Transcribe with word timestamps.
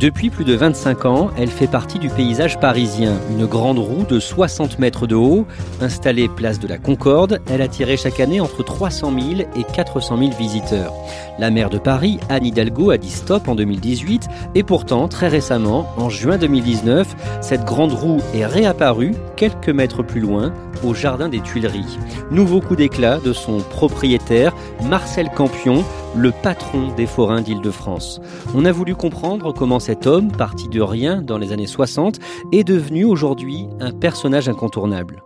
Depuis 0.00 0.30
plus 0.30 0.46
de 0.46 0.54
25 0.54 1.04
ans, 1.04 1.30
elle 1.36 1.50
fait 1.50 1.66
partie 1.66 1.98
du 1.98 2.08
paysage 2.08 2.58
parisien. 2.58 3.20
Une 3.30 3.44
grande 3.44 3.78
roue 3.78 4.06
de 4.08 4.18
60 4.18 4.78
mètres 4.78 5.06
de 5.06 5.14
haut, 5.14 5.44
installée 5.82 6.26
place 6.26 6.58
de 6.58 6.66
la 6.66 6.78
Concorde, 6.78 7.42
elle 7.50 7.60
attirait 7.60 7.98
chaque 7.98 8.18
année 8.18 8.40
entre 8.40 8.62
300 8.62 9.12
000 9.12 9.40
et 9.54 9.62
400 9.62 10.16
000 10.16 10.30
visiteurs. 10.38 10.94
La 11.38 11.50
maire 11.50 11.68
de 11.68 11.76
Paris, 11.76 12.18
Anne 12.30 12.46
Hidalgo, 12.46 12.92
a 12.92 12.96
dit 12.96 13.10
stop 13.10 13.46
en 13.46 13.54
2018 13.54 14.26
et 14.54 14.62
pourtant, 14.62 15.06
très 15.06 15.28
récemment, 15.28 15.86
en 15.98 16.08
juin 16.08 16.38
2019, 16.38 17.14
cette 17.42 17.66
grande 17.66 17.92
roue 17.92 18.22
est 18.32 18.46
réapparue 18.46 19.14
quelques 19.36 19.68
mètres 19.68 20.02
plus 20.02 20.20
loin, 20.20 20.54
au 20.82 20.94
Jardin 20.94 21.28
des 21.28 21.40
Tuileries. 21.40 21.98
Nouveau 22.30 22.62
coup 22.62 22.74
d'éclat 22.74 23.18
de 23.18 23.34
son 23.34 23.58
propriétaire, 23.58 24.54
Marcel 24.88 25.28
Campion, 25.28 25.84
le 26.16 26.32
patron 26.32 26.92
des 26.94 27.06
forains 27.06 27.40
d'Île-de-France. 27.40 28.20
On 28.54 28.64
a 28.64 28.72
voulu 28.72 28.94
comprendre 28.94 29.52
comment 29.52 29.78
cet 29.78 30.06
homme, 30.06 30.32
parti 30.32 30.68
de 30.68 30.80
rien 30.80 31.22
dans 31.22 31.38
les 31.38 31.52
années 31.52 31.66
60, 31.66 32.18
est 32.52 32.64
devenu 32.64 33.04
aujourd'hui 33.04 33.66
un 33.80 33.92
personnage 33.92 34.48
incontournable. 34.48 35.22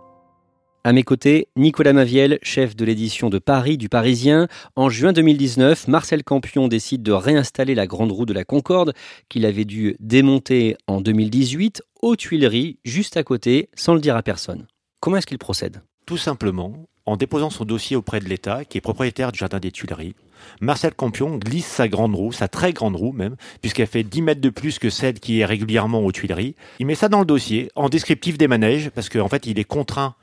À 0.83 0.93
mes 0.93 1.01
côtés, 1.01 1.47
Nicolas 1.55 1.93
Maviel, 1.93 2.37
chef 2.43 2.75
de 2.75 2.85
l'édition 2.85 3.31
de 3.31 3.39
Paris 3.39 3.77
du 3.77 3.89
Parisien. 3.89 4.47
En 4.75 4.89
juin 4.89 5.13
2019, 5.13 5.87
Marcel 5.87 6.23
Campion 6.23 6.67
décide 6.67 7.01
de 7.01 7.11
réinstaller 7.11 7.73
la 7.73 7.87
grande 7.87 8.11
roue 8.11 8.27
de 8.27 8.33
la 8.33 8.43
Concorde 8.43 8.93
qu'il 9.27 9.47
avait 9.47 9.65
dû 9.65 9.95
démonter 9.99 10.77
en 10.85 11.01
2018 11.01 11.81
aux 12.03 12.15
Tuileries, 12.15 12.77
juste 12.85 13.17
à 13.17 13.23
côté, 13.23 13.69
sans 13.73 13.95
le 13.95 13.99
dire 13.99 14.15
à 14.15 14.21
personne. 14.21 14.67
Comment 14.99 15.17
est-ce 15.17 15.25
qu'il 15.25 15.39
procède? 15.39 15.81
Tout 16.05 16.17
simplement 16.17 16.85
en 17.05 17.17
déposant 17.17 17.49
son 17.49 17.65
dossier 17.65 17.95
auprès 17.95 18.19
de 18.19 18.25
l'État, 18.25 18.65
qui 18.65 18.77
est 18.77 18.81
propriétaire 18.81 19.31
du 19.31 19.39
Jardin 19.39 19.59
des 19.59 19.71
Tuileries. 19.71 20.15
Marcel 20.61 20.93
Campion 20.93 21.37
glisse 21.37 21.67
sa 21.67 21.87
grande 21.87 22.15
roue, 22.15 22.31
sa 22.31 22.47
très 22.47 22.73
grande 22.73 22.95
roue 22.95 23.11
même, 23.11 23.35
puisqu'elle 23.61 23.87
fait 23.87 24.03
10 24.03 24.21
mètres 24.21 24.41
de 24.41 24.49
plus 24.49 24.79
que 24.79 24.89
celle 24.89 25.19
qui 25.19 25.39
est 25.39 25.45
régulièrement 25.45 25.99
aux 25.99 26.11
Tuileries. 26.11 26.55
Il 26.79 26.85
met 26.85 26.95
ça 26.95 27.09
dans 27.09 27.19
le 27.19 27.25
dossier, 27.25 27.69
en 27.75 27.89
descriptif 27.89 28.37
des 28.37 28.47
manèges, 28.47 28.89
parce 28.89 29.09
qu'en 29.09 29.27
fait, 29.27 29.45
il 29.47 29.59
est 29.59 29.63
contraint 29.63 30.15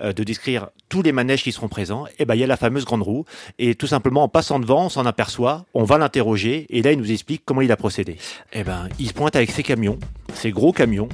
euh, 0.00 0.12
de 0.12 0.24
décrire 0.24 0.68
tous 0.88 1.02
les 1.02 1.12
manèges 1.12 1.42
qui 1.42 1.52
seront 1.52 1.68
présents, 1.68 2.06
et 2.18 2.24
ben 2.24 2.34
il 2.34 2.40
y 2.40 2.44
a 2.44 2.46
la 2.46 2.56
fameuse 2.56 2.84
grande 2.84 3.02
roue 3.02 3.24
et 3.58 3.74
tout 3.74 3.86
simplement 3.86 4.22
en 4.22 4.28
passant 4.28 4.58
devant, 4.58 4.86
on 4.86 4.88
s'en 4.88 5.04
aperçoit, 5.04 5.66
on 5.74 5.84
va 5.84 5.98
l'interroger 5.98 6.66
et 6.70 6.82
là 6.82 6.92
il 6.92 6.98
nous 6.98 7.12
explique 7.12 7.42
comment 7.44 7.60
il 7.60 7.70
a 7.70 7.76
procédé. 7.76 8.16
Et 8.52 8.64
ben 8.64 8.88
il 8.98 9.08
se 9.08 9.12
pointe 9.12 9.36
avec 9.36 9.50
ses 9.50 9.62
camions, 9.62 9.98
ses 10.34 10.50
gros 10.50 10.72
camions. 10.72 11.08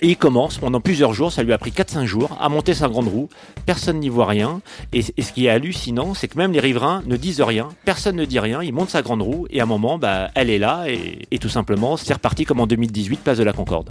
Et 0.00 0.10
il 0.10 0.16
commence 0.16 0.58
pendant 0.58 0.80
plusieurs 0.80 1.12
jours, 1.12 1.32
ça 1.32 1.42
lui 1.42 1.52
a 1.52 1.58
pris 1.58 1.70
4-5 1.70 2.04
jours, 2.04 2.36
à 2.40 2.48
monter 2.48 2.74
sa 2.74 2.88
grande 2.88 3.08
roue. 3.08 3.28
Personne 3.66 3.98
n'y 3.98 4.08
voit 4.08 4.26
rien. 4.26 4.60
Et, 4.92 5.02
ce 5.02 5.32
qui 5.32 5.46
est 5.46 5.50
hallucinant, 5.50 6.14
c'est 6.14 6.28
que 6.28 6.38
même 6.38 6.52
les 6.52 6.60
riverains 6.60 7.02
ne 7.06 7.16
disent 7.16 7.40
rien. 7.40 7.68
Personne 7.84 8.16
ne 8.16 8.24
dit 8.24 8.38
rien. 8.38 8.62
Il 8.62 8.72
monte 8.72 8.90
sa 8.90 9.02
grande 9.02 9.22
roue 9.22 9.46
et 9.50 9.60
à 9.60 9.64
un 9.64 9.66
moment, 9.66 9.98
bah, 9.98 10.30
elle 10.34 10.50
est 10.50 10.58
là. 10.58 10.84
Et, 10.88 11.26
et 11.30 11.38
tout 11.38 11.48
simplement, 11.48 11.96
c'est 11.96 12.12
reparti 12.12 12.44
comme 12.44 12.60
en 12.60 12.66
2018, 12.66 13.20
place 13.20 13.38
de 13.38 13.44
la 13.44 13.52
Concorde. 13.52 13.90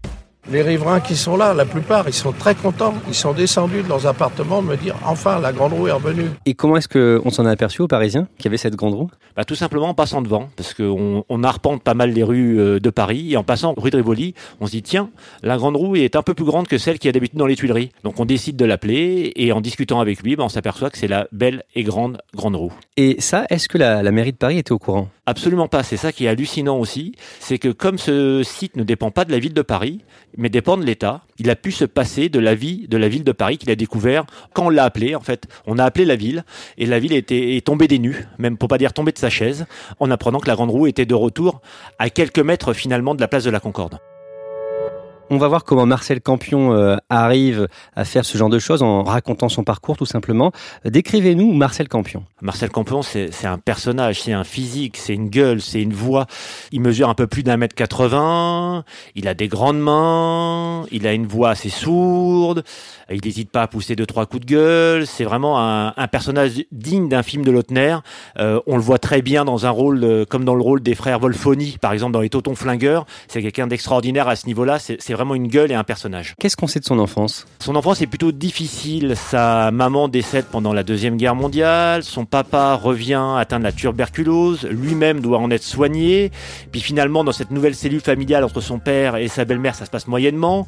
Les 0.49 0.61
riverains 0.61 1.01
qui 1.01 1.17
sont 1.17 1.35
là, 1.35 1.53
la 1.53 1.65
plupart, 1.65 2.07
ils 2.07 2.13
sont 2.13 2.31
très 2.31 2.55
contents. 2.55 2.93
Ils 3.09 3.13
sont 3.13 3.33
descendus 3.33 3.83
de 3.83 3.89
leurs 3.89 4.07
appartements 4.07 4.61
de 4.61 4.67
me 4.67 4.77
dire 4.77 4.95
enfin 5.05 5.39
la 5.41 5.51
grande 5.51 5.73
roue 5.73 5.89
est 5.89 5.91
revenue. 5.91 6.29
Et 6.45 6.53
comment 6.53 6.77
est-ce 6.77 6.87
qu'on 6.87 7.29
s'en 7.29 7.45
est 7.45 7.51
aperçu 7.51 7.81
aux 7.81 7.87
Parisiens 7.89 8.29
qu'il 8.37 8.45
y 8.45 8.47
avait 8.47 8.55
cette 8.57 8.77
grande 8.77 8.93
roue? 8.93 9.09
Bah, 9.35 9.43
Tout 9.43 9.55
simplement 9.55 9.89
en 9.89 9.93
passant 9.93 10.21
devant, 10.21 10.47
parce 10.55 10.73
qu'on 10.73 11.25
on 11.27 11.43
arpente 11.43 11.83
pas 11.83 11.95
mal 11.95 12.11
les 12.11 12.23
rues 12.23 12.59
euh, 12.61 12.79
de 12.79 12.89
Paris, 12.89 13.33
et 13.33 13.37
en 13.37 13.43
passant 13.43 13.73
rue 13.75 13.89
de 13.89 13.97
Rivoli, 13.97 14.35
on 14.61 14.67
se 14.67 14.71
dit 14.71 14.83
tiens, 14.83 15.09
la 15.43 15.57
grande 15.57 15.75
roue 15.75 15.97
est 15.97 16.15
un 16.15 16.21
peu 16.21 16.33
plus 16.33 16.45
grande 16.45 16.69
que 16.69 16.77
celle 16.77 16.97
qui 16.97 17.09
a 17.09 17.11
d'habitude 17.11 17.37
dans 17.37 17.45
les 17.45 17.57
Tuileries. 17.57 17.91
Donc 18.05 18.17
on 18.21 18.25
décide 18.25 18.55
de 18.55 18.63
l'appeler, 18.63 19.33
et 19.35 19.51
en 19.51 19.59
discutant 19.59 19.99
avec 19.99 20.23
lui, 20.23 20.37
bah, 20.37 20.45
on 20.45 20.49
s'aperçoit 20.49 20.89
que 20.89 20.97
c'est 20.97 21.09
la 21.09 21.27
belle 21.33 21.63
et 21.75 21.83
grande 21.83 22.19
grande 22.33 22.55
roue. 22.55 22.73
Et 22.95 23.17
ça, 23.19 23.45
est-ce 23.49 23.67
que 23.67 23.77
la, 23.77 24.01
la 24.01 24.11
mairie 24.13 24.31
de 24.31 24.37
Paris 24.37 24.59
était 24.59 24.71
au 24.71 24.79
courant? 24.79 25.09
Absolument 25.25 25.67
pas. 25.67 25.83
C'est 25.83 25.97
ça 25.97 26.13
qui 26.13 26.23
est 26.23 26.29
hallucinant 26.29 26.77
aussi. 26.77 27.11
C'est 27.41 27.57
que 27.59 27.67
comme 27.67 27.97
ce 27.97 28.43
site 28.43 28.77
ne 28.77 28.83
dépend 28.83 29.11
pas 29.11 29.25
de 29.25 29.31
la 29.33 29.39
ville 29.39 29.53
de 29.53 29.61
Paris, 29.61 29.99
mais 30.37 30.49
dépend 30.49 30.77
de 30.77 30.83
l'État, 30.83 31.21
il 31.39 31.49
a 31.49 31.55
pu 31.55 31.71
se 31.71 31.83
passer 31.85 32.29
de 32.29 32.39
la 32.39 32.55
vie 32.55 32.87
de 32.87 32.97
la 32.97 33.09
ville 33.09 33.23
de 33.23 33.31
Paris 33.31 33.57
qu'il 33.57 33.71
a 33.71 33.75
découvert 33.75 34.25
quand 34.53 34.67
on 34.67 34.69
l'a 34.69 34.85
appelé. 34.85 35.15
En 35.15 35.21
fait, 35.21 35.47
on 35.65 35.77
a 35.79 35.83
appelé 35.83 36.05
la 36.05 36.15
ville 36.15 36.45
et 36.77 36.85
la 36.85 36.99
ville 36.99 37.13
était, 37.13 37.55
est 37.55 37.65
tombée 37.65 37.87
des 37.87 37.99
nues, 37.99 38.25
même 38.37 38.57
pour 38.57 38.69
pas 38.69 38.77
dire 38.77 38.93
tombée 38.93 39.11
de 39.11 39.17
sa 39.17 39.29
chaise, 39.29 39.65
en 39.99 40.11
apprenant 40.11 40.39
que 40.39 40.47
la 40.47 40.55
grande 40.55 40.69
roue 40.69 40.87
était 40.87 41.05
de 41.05 41.15
retour 41.15 41.61
à 41.99 42.09
quelques 42.09 42.39
mètres 42.39 42.73
finalement 42.73 43.15
de 43.15 43.21
la 43.21 43.27
place 43.27 43.43
de 43.43 43.49
la 43.49 43.59
Concorde. 43.59 43.99
On 45.29 45.37
va 45.37 45.49
voir 45.49 45.65
comment 45.65 45.85
Marcel 45.85 46.21
Campion 46.21 46.73
euh, 46.73 46.95
arrive 47.09 47.67
à 47.97 48.05
faire 48.05 48.23
ce 48.23 48.37
genre 48.37 48.47
de 48.47 48.59
choses 48.59 48.81
en 48.81 49.03
racontant 49.03 49.49
son 49.49 49.65
parcours 49.65 49.97
tout 49.97 50.05
simplement. 50.05 50.53
Décrivez-nous 50.85 51.51
Marcel 51.51 51.89
Campion. 51.89 52.23
Marcel 52.41 52.69
Campion, 52.69 53.01
c'est 53.01 53.29
un 53.43 53.57
personnage, 53.57 54.21
c'est 54.21 54.31
un 54.31 54.45
physique, 54.45 54.95
c'est 54.95 55.13
une 55.13 55.27
gueule, 55.27 55.59
c'est 55.59 55.81
une 55.81 55.91
voix. 55.91 56.27
Il 56.71 56.79
mesure 56.79 57.09
un 57.09 57.13
peu 57.13 57.27
plus 57.27 57.43
d'un 57.43 57.57
mètre 57.57 57.75
80, 57.75 58.85
il 59.15 59.27
a 59.27 59.33
des 59.33 59.49
grandes 59.49 59.79
mains, 59.79 60.85
il 60.91 61.05
a 61.05 61.11
une 61.11 61.27
voix 61.27 61.49
assez 61.49 61.69
sourde, 61.69 62.63
il 63.09 63.19
n'hésite 63.25 63.51
pas 63.51 63.63
à 63.63 63.67
pousser 63.67 63.97
deux 63.97 64.05
trois 64.05 64.27
coups 64.27 64.45
de 64.45 64.53
gueule. 64.53 65.07
C'est 65.07 65.25
vraiment 65.25 65.59
un, 65.59 65.93
un 65.97 66.07
personnage 66.07 66.51
digne 66.71 67.09
d'un 67.09 67.23
film 67.23 67.43
de 67.43 67.51
Lautner. 67.51 67.97
Euh, 68.39 68.61
on 68.65 68.77
le 68.77 68.81
voit 68.81 68.99
très 68.99 69.21
bien 69.21 69.43
dans 69.43 69.65
un 69.65 69.71
rôle 69.71 70.03
euh, 70.05 70.23
comme 70.23 70.45
dans 70.45 70.55
le 70.55 70.61
rôle 70.61 70.81
des 70.81 70.95
frères 70.95 71.19
Wolfoni, 71.19 71.77
par 71.81 71.91
exemple 71.91 72.13
dans 72.13 72.21
Les 72.21 72.29
Totons 72.29 72.55
Flingueurs. 72.55 73.05
C'est 73.27 73.41
quelqu'un 73.41 73.67
d'extraordinaire 73.67 74.29
à 74.29 74.37
ce 74.37 74.47
niveau-là. 74.47 74.79
C'est 74.79 75.16
vraiment 75.17 75.35
une 75.35 75.47
gueule 75.47 75.71
et 75.71 75.75
un 75.75 75.83
personnage. 75.83 76.35
Qu'est-ce 76.39 76.55
qu'on 76.55 76.67
sait 76.67 76.79
de 76.79 76.85
son 76.85 76.99
enfance? 76.99 77.45
Son 77.59 77.75
enfance 77.75 78.01
est 78.01 78.07
plutôt 78.07 78.31
difficile. 78.31 79.15
Sa 79.15 79.71
maman 79.71 80.07
décède 80.07 80.45
pendant 80.45 80.73
la 80.73 80.83
Deuxième 80.83 81.17
Guerre 81.17 81.35
mondiale. 81.35 82.03
Son 82.03 82.25
papa 82.25 82.75
revient 82.75 83.35
atteint 83.37 83.59
de 83.59 83.63
la 83.63 83.71
tuberculose. 83.71 84.65
Lui-même 84.69 85.19
doit 85.19 85.39
en 85.39 85.51
être 85.51 85.63
soigné. 85.63 86.31
Puis 86.71 86.81
finalement, 86.81 87.23
dans 87.23 87.31
cette 87.31 87.51
nouvelle 87.51 87.75
cellule 87.75 88.01
familiale 88.01 88.43
entre 88.43 88.61
son 88.61 88.79
père 88.79 89.17
et 89.17 89.27
sa 89.27 89.43
belle-mère, 89.43 89.75
ça 89.75 89.85
se 89.85 89.89
passe 89.89 90.07
moyennement. 90.07 90.65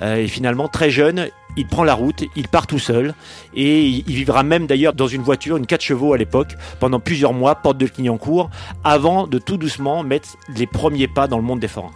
Euh, 0.00 0.16
et 0.16 0.26
finalement, 0.26 0.68
très 0.68 0.90
jeune, 0.90 1.28
il 1.56 1.66
prend 1.66 1.84
la 1.84 1.94
route, 1.94 2.24
il 2.34 2.48
part 2.48 2.66
tout 2.66 2.78
seul. 2.78 3.14
Et 3.54 3.86
il 3.86 4.04
il 4.12 4.16
vivra 4.16 4.42
même 4.42 4.66
d'ailleurs 4.66 4.92
dans 4.92 5.06
une 5.06 5.22
voiture, 5.22 5.56
une 5.56 5.66
4 5.66 5.80
chevaux 5.80 6.12
à 6.12 6.18
l'époque, 6.18 6.54
pendant 6.80 7.00
plusieurs 7.00 7.32
mois, 7.32 7.54
porte 7.54 7.78
de 7.78 7.86
Clignancourt, 7.86 8.50
avant 8.84 9.26
de 9.26 9.38
tout 9.38 9.56
doucement 9.56 10.02
mettre 10.02 10.36
les 10.54 10.66
premiers 10.66 11.08
pas 11.08 11.28
dans 11.28 11.38
le 11.38 11.42
monde 11.42 11.60
des 11.60 11.68
forains. 11.68 11.92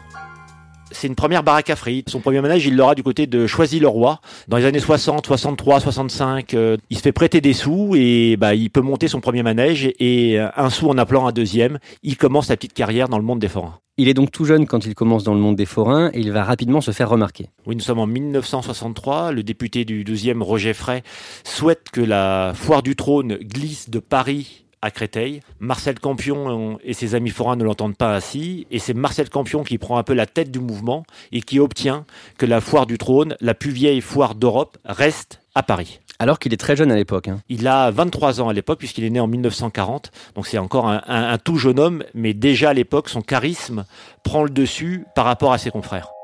C'est 0.93 1.09
une 1.09 1.15
première 1.17 1.43
baraque 1.43 1.71
à 1.71 1.77
frites. 1.77 2.11
Son 2.11 2.21
premier 2.21 2.41
manège, 2.41 2.67
il 2.67 2.77
l'aura 2.77 2.95
du 2.95 3.03
côté 3.03 3.27
de 3.27 3.47
Choisy-le-Roi. 3.47 4.21
Dans 4.49 4.57
les 4.57 4.65
années 4.65 4.79
60, 4.79 5.27
63, 5.27 5.81
65, 5.81 6.55
euh, 6.55 6.77
il 6.91 6.97
se 6.97 7.03
fait 7.03 7.13
prêter 7.13 7.41
des 7.41 7.53
sous 7.53 7.95
et 7.97 8.37
bah, 8.37 8.55
il 8.55 8.71
peut 8.71 8.81
monter 8.81 9.09
son 9.09 9.21
premier 9.21 9.43
manège 9.43 9.93
et 9.99 10.39
euh, 10.39 10.49
un 10.57 10.71
sou 10.71 10.89
en 10.89 10.97
appelant 10.97 11.27
un 11.27 11.33
deuxième, 11.33 11.79
il 12.03 12.17
commence 12.17 12.47
sa 12.47 12.57
petite 12.57 12.73
carrière 12.73 13.09
dans 13.09 13.19
le 13.19 13.25
monde 13.25 13.41
des 13.41 13.49
forains. 13.49 13.79
Il 13.99 14.09
est 14.09 14.15
donc 14.15 14.31
tout 14.31 14.45
jeune 14.45 14.67
quand 14.67 14.85
il 14.85 14.95
commence 14.95 15.25
dans 15.25 15.33
le 15.33 15.41
monde 15.41 15.57
des 15.57 15.65
forains 15.65 16.11
et 16.13 16.21
il 16.21 16.31
va 16.31 16.45
rapidement 16.45 16.83
se 16.83 16.91
faire 16.91 17.09
remarquer. 17.09 17.49
Oui, 17.67 17.75
nous 17.75 17.83
sommes 17.83 17.99
en 17.99 18.07
1963. 18.07 19.33
Le 19.33 19.43
député 19.43 19.87
du 19.87 20.05
12e, 20.05 20.43
Roger 20.43 20.75
Frey, 20.75 21.03
souhaite 21.45 21.89
que 21.91 22.03
la 22.03 22.53
foire 22.55 22.83
du 22.83 22.95
trône 22.95 23.37
glisse 23.37 23.89
de 23.89 23.99
Paris 23.99 24.66
à 24.87 24.91
Créteil. 24.91 25.43
Marcel 25.61 25.99
Campion 26.01 26.79
et 26.83 26.95
ses 26.95 27.15
amis 27.15 27.31
forains 27.31 27.57
ne 27.57 27.65
l'entendent 27.65 27.97
pas 27.97 28.15
ainsi, 28.15 28.67
et 28.71 28.79
c'est 28.79 28.95
Marcel 28.95 29.29
Campion 29.29 29.65
qui 29.65 29.79
prend 29.79 29.99
un 29.99 30.03
peu 30.03 30.15
la 30.15 30.27
tête 30.27 30.51
du 30.51 30.61
mouvement 30.61 31.05
et 31.33 31.43
qui 31.43 31.61
obtient 31.61 32.07
que 32.39 32.47
la 32.47 32.61
foire 32.61 32.87
du 32.87 32.99
trône, 32.99 33.37
la 33.41 33.55
plus 33.55 33.71
vieille 33.71 34.01
foire 34.01 34.35
d'Europe, 34.35 34.79
reste 34.85 35.41
à 35.55 35.63
Paris. 35.63 36.01
Alors 36.19 36.39
qu'il 36.39 36.55
est 36.55 36.59
très 36.59 36.77
jeune 36.77 36.91
à 36.91 36.97
l'époque. 36.97 37.29
Hein. 37.29 37.41
Il 37.49 37.67
a 37.69 37.91
23 37.91 38.41
ans 38.41 38.49
à 38.49 38.53
l'époque, 38.55 38.79
puisqu'il 38.79 39.05
est 39.05 39.11
né 39.11 39.21
en 39.21 39.27
1940. 39.27 40.11
Donc 40.35 40.47
c'est 40.47 40.59
encore 40.59 40.89
un, 40.89 41.03
un 41.07 41.39
tout 41.39 41.59
jeune 41.59 41.79
homme, 41.79 42.05
mais 42.15 42.33
déjà 42.33 42.71
à 42.71 42.75
l'époque, 42.75 43.09
son 43.09 43.21
charisme 43.21 43.85
prend 44.23 44.43
le 44.43 44.51
dessus 44.51 45.05
par 45.15 45.27
rapport 45.27 45.53
à 45.53 45.59
ses 45.59 45.71
confrères. 45.71 46.16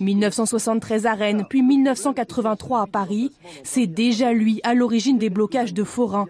1973 0.00 1.06
à 1.06 1.14
Rennes, 1.14 1.44
puis 1.48 1.62
1983 1.62 2.82
à 2.82 2.86
Paris, 2.86 3.32
c'est 3.62 3.86
déjà 3.86 4.32
lui 4.32 4.60
à 4.64 4.74
l'origine 4.74 5.18
des 5.18 5.30
blocages 5.30 5.74
de 5.74 5.84
forains. 5.84 6.26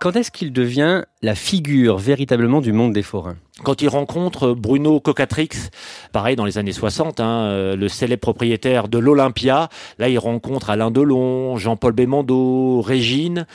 Quand 0.00 0.16
est-ce 0.16 0.30
qu'il 0.30 0.50
devient 0.50 1.02
la 1.20 1.34
figure 1.34 1.98
véritablement 1.98 2.62
du 2.62 2.72
monde 2.72 2.94
des 2.94 3.02
forains? 3.02 3.36
Quand 3.62 3.82
il 3.82 3.88
rencontre 3.88 4.54
Bruno 4.54 4.98
Cocatrix, 4.98 5.50
pareil 6.12 6.36
dans 6.36 6.46
les 6.46 6.56
années 6.56 6.72
60, 6.72 7.20
hein, 7.20 7.42
euh, 7.42 7.76
le 7.76 7.88
célèbre 7.88 8.22
propriétaire 8.22 8.88
de 8.88 8.96
l'Olympia, 8.96 9.68
là 9.98 10.08
il 10.08 10.18
rencontre 10.18 10.70
Alain 10.70 10.90
Delon, 10.90 11.58
Jean-Paul 11.58 11.92
Belmondo, 11.92 12.80
Régine, 12.80 13.46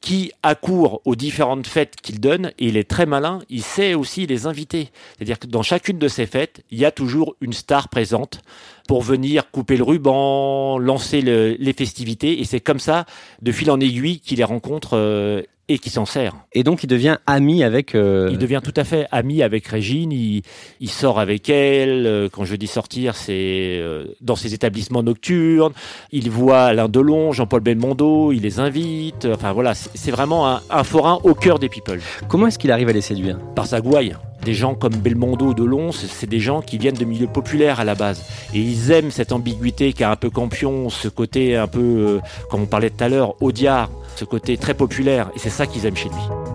qui 0.00 0.32
accourt 0.42 1.02
aux 1.04 1.14
différentes 1.14 1.66
fêtes 1.66 1.96
qu'il 1.96 2.20
donne, 2.20 2.52
et 2.58 2.68
il 2.68 2.76
est 2.76 2.88
très 2.88 3.06
malin, 3.06 3.40
il 3.50 3.62
sait 3.62 3.94
aussi 3.94 4.26
les 4.26 4.46
inviter. 4.46 4.90
C'est-à-dire 5.16 5.38
que 5.38 5.46
dans 5.46 5.62
chacune 5.62 5.98
de 5.98 6.08
ces 6.08 6.26
fêtes, 6.26 6.62
il 6.70 6.78
y 6.78 6.84
a 6.84 6.90
toujours 6.90 7.36
une 7.40 7.52
star 7.52 7.88
présente 7.88 8.40
pour 8.88 9.02
venir 9.02 9.50
couper 9.50 9.76
le 9.76 9.84
ruban, 9.84 10.78
lancer 10.78 11.20
les 11.20 11.72
festivités, 11.72 12.40
et 12.40 12.44
c'est 12.44 12.60
comme 12.60 12.80
ça, 12.80 13.04
de 13.42 13.52
fil 13.52 13.70
en 13.70 13.78
aiguille, 13.78 14.20
qu'il 14.20 14.38
les 14.38 14.44
rencontre 14.44 14.90
euh, 14.94 15.42
et 15.70 15.78
qui 15.78 15.88
s'en 15.88 16.04
sert. 16.04 16.34
Et 16.52 16.64
donc 16.64 16.82
il 16.82 16.88
devient 16.88 17.18
ami 17.28 17.62
avec... 17.62 17.94
Euh, 17.94 18.28
il 18.32 18.38
devient 18.38 18.60
tout 18.62 18.74
à 18.74 18.82
fait 18.82 19.06
ami 19.12 19.40
avec 19.40 19.68
Régine, 19.68 20.10
il, 20.10 20.42
il 20.80 20.90
sort 20.90 21.20
avec 21.20 21.48
elle, 21.48 22.06
euh, 22.06 22.28
quand 22.28 22.44
je 22.44 22.56
dis 22.56 22.66
sortir, 22.66 23.14
c'est 23.14 23.78
euh, 23.78 24.06
dans 24.20 24.34
ses 24.34 24.52
établissements 24.52 25.04
nocturnes, 25.04 25.72
il 26.10 26.28
voit 26.28 26.64
Alain 26.64 26.88
Delon, 26.88 27.30
Jean-Paul 27.30 27.60
Belmondo, 27.60 28.32
il 28.32 28.42
les 28.42 28.58
invite, 28.58 29.28
enfin 29.32 29.52
voilà, 29.52 29.74
c'est 29.74 30.10
vraiment 30.10 30.48
un, 30.48 30.60
un, 30.70 30.82
forain 30.82 31.20
au 31.22 31.34
cœur 31.34 31.60
des 31.60 31.68
people. 31.68 32.00
Comment 32.28 32.48
est-ce 32.48 32.58
qu'il 32.58 32.72
arrive 32.72 32.88
à 32.88 32.92
les 32.92 33.00
séduire? 33.00 33.38
Par 33.54 33.66
sa 33.66 33.80
gouaille. 33.80 34.16
Des 34.44 34.54
gens 34.54 34.74
comme 34.74 34.94
Belmondo, 34.96 35.54
Delon, 35.54 35.92
c'est 35.92 36.28
des 36.28 36.40
gens 36.40 36.62
qui 36.62 36.78
viennent 36.78 36.96
de 36.96 37.04
milieux 37.04 37.28
populaires 37.28 37.78
à 37.78 37.84
la 37.84 37.94
base. 37.94 38.24
Et 38.54 38.58
ils 38.58 38.90
aiment 38.90 39.10
cette 39.10 39.32
ambiguïté 39.32 39.92
qu'a 39.92 40.10
un 40.10 40.16
peu 40.16 40.30
Campion, 40.30 40.88
ce 40.88 41.08
côté 41.08 41.56
un 41.56 41.66
peu, 41.66 42.20
comme 42.50 42.62
on 42.62 42.66
parlait 42.66 42.88
tout 42.88 43.04
à 43.04 43.10
l'heure, 43.10 43.34
Audiard, 43.42 43.90
ce 44.20 44.26
côté 44.26 44.58
très 44.58 44.74
populaire, 44.74 45.30
et 45.34 45.38
c'est 45.38 45.48
ça 45.48 45.66
qu'ils 45.66 45.86
aiment 45.86 45.96
chez 45.96 46.10
lui. 46.10 46.49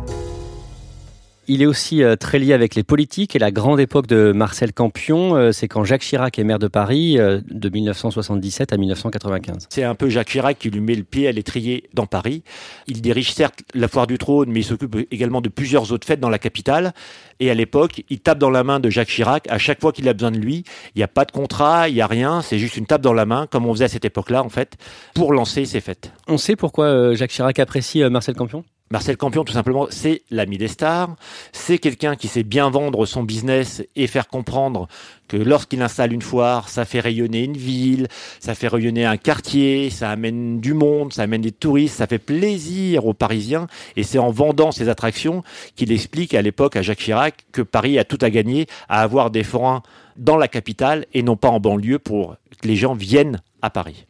Il 1.48 1.62
est 1.62 1.68
aussi 1.68 2.02
euh, 2.02 2.16
très 2.16 2.40
lié 2.40 2.54
avec 2.54 2.74
les 2.74 2.84
politiques 2.84 3.36
et 3.36 3.40
la 3.40 3.52
grande 3.52 3.80
époque 3.80 4.08
de 4.08 4.32
Marcel 4.32 4.74
Campion, 4.74 5.36
euh, 5.36 5.52
c'est 5.52 5.68
quand 5.68 5.84
Jacques 5.84 6.02
Chirac 6.02 6.40
est 6.40 6.44
maire 6.44 6.58
de 6.58 6.68
Paris 6.68 7.20
euh, 7.20 7.40
de 7.48 7.70
1977 7.70 8.74
à 8.74 8.78
1995. 8.78 9.68
C'est 9.70 9.84
un 9.84 9.94
peu 9.94 10.10
Jacques 10.10 10.30
Chirac 10.30 10.58
qui 10.58 10.72
lui 10.72 10.80
met 10.80 10.96
le 10.96 11.04
pied 11.04 11.28
à 11.28 11.32
l'étrier 11.32 11.88
dans 11.94 12.08
Paris. 12.08 12.44
Il 12.88 13.00
dirige 13.02 13.32
certes 13.32 13.60
la 13.76 13.88
foire 13.88 14.08
du 14.08 14.18
trône, 14.18 14.50
mais 14.50 14.62
il 14.62 14.64
s'occupe 14.64 14.98
également 15.12 15.40
de 15.40 15.50
plusieurs 15.50 15.92
autres 15.92 16.08
fêtes 16.08 16.20
dans 16.20 16.30
la 16.30 16.40
capitale. 16.40 16.94
Et 17.40 17.52
à 17.52 17.54
l'époque, 17.54 18.04
il 18.10 18.22
tape 18.22 18.40
dans 18.40 18.50
la 18.50 18.64
main 18.64 18.80
de 18.80 18.90
Jacques 18.90 19.10
Chirac 19.10 19.46
à 19.48 19.60
chaque 19.60 19.82
fois 19.82 19.92
qu'il 19.92 20.10
a 20.10 20.14
besoin 20.14 20.32
de 20.32 20.40
lui. 20.40 20.64
Il 20.96 20.98
n'y 20.98 21.04
a 21.04 21.08
pas 21.08 21.26
de 21.26 21.32
contrat, 21.32 21.90
il 21.90 21.94
n'y 21.94 22.02
a 22.02 22.08
rien, 22.08 22.42
c'est 22.42 22.58
juste 22.58 22.76
une 22.76 22.88
tape 22.88 23.02
dans 23.02 23.14
la 23.14 23.28
main, 23.28 23.46
comme 23.46 23.68
on 23.68 23.74
faisait 23.74 23.86
à 23.86 23.90
cette 23.90 24.06
époque-là, 24.06 24.44
en 24.44 24.50
fait, 24.50 24.78
pour 25.14 25.32
lancer 25.32 25.66
ces 25.66 25.82
fêtes. 25.82 26.12
On 26.28 26.40
sait 26.40 26.56
pourquoi 26.56 27.14
Jacques 27.14 27.32
Chirac 27.32 27.60
apprécie 27.60 28.04
Marcel 28.10 28.36
Campion? 28.36 28.64
Marcel 28.96 29.18
Campion, 29.18 29.44
tout 29.44 29.52
simplement, 29.52 29.88
c'est 29.90 30.22
l'ami 30.32 30.58
des 30.58 30.70
stars. 30.70 31.18
C'est 31.52 31.80
quelqu'un 31.80 32.16
qui 32.16 32.30
sait 32.30 32.44
bien 32.44 32.70
vendre 32.70 33.06
son 33.06 33.24
business 33.24 33.84
et 33.98 34.08
faire 34.08 34.30
comprendre 34.30 34.88
que 35.28 35.36
lorsqu'il 35.36 35.82
installe 35.82 36.14
une 36.14 36.22
foire, 36.22 36.70
ça 36.70 36.86
fait 36.86 37.02
rayonner 37.02 37.44
une 37.44 37.58
ville, 37.58 38.08
ça 38.40 38.56
fait 38.56 38.70
rayonner 38.70 39.04
un 39.04 39.18
quartier, 39.18 39.90
ça 39.90 40.12
amène 40.12 40.62
du 40.62 40.74
monde, 40.74 41.12
ça 41.12 41.24
amène 41.24 41.42
des 41.42 41.52
touristes, 41.52 41.98
ça 41.98 42.08
fait 42.08 42.20
plaisir 42.20 43.06
aux 43.06 43.14
Parisiens. 43.14 43.68
Et 43.98 44.04
c'est 44.04 44.18
en 44.18 44.32
vendant 44.32 44.72
ces 44.72 44.88
attractions 44.88 45.44
qu'il 45.76 45.92
explique 45.92 46.34
à 46.34 46.42
l'époque 46.42 46.78
à 46.78 46.82
Jacques 46.82 47.00
Chirac 47.00 47.36
que 47.52 47.62
Paris 47.62 48.00
a 48.00 48.06
tout 48.06 48.20
à 48.22 48.30
gagner 48.30 48.66
à 48.88 49.02
avoir 49.02 49.30
des 49.30 49.44
forains 49.44 49.84
dans 50.16 50.38
la 50.38 50.48
capitale 50.48 51.06
et 51.14 51.22
non 51.22 51.36
pas 51.36 51.50
en 51.50 51.60
banlieue 51.60 52.00
pour 52.00 52.38
que 52.62 52.66
les 52.70 52.78
gens 52.78 52.94
viennent 52.94 53.42
à 53.62 53.70
Paris. 53.70 54.06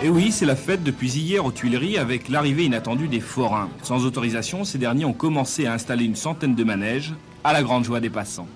Et 0.00 0.08
oui, 0.08 0.30
c'est 0.30 0.46
la 0.46 0.54
fête 0.54 0.84
depuis 0.84 1.10
hier 1.10 1.44
aux 1.44 1.50
Tuileries 1.50 1.98
avec 1.98 2.28
l'arrivée 2.28 2.64
inattendue 2.64 3.08
des 3.08 3.18
forains. 3.18 3.68
Sans 3.82 4.06
autorisation, 4.06 4.62
ces 4.62 4.78
derniers 4.78 5.04
ont 5.04 5.12
commencé 5.12 5.66
à 5.66 5.72
installer 5.72 6.04
une 6.04 6.14
centaine 6.14 6.54
de 6.54 6.62
manèges, 6.62 7.14
à 7.42 7.52
la 7.52 7.64
grande 7.64 7.82
joie 7.82 7.98
des 7.98 8.08
passants. 8.08 8.46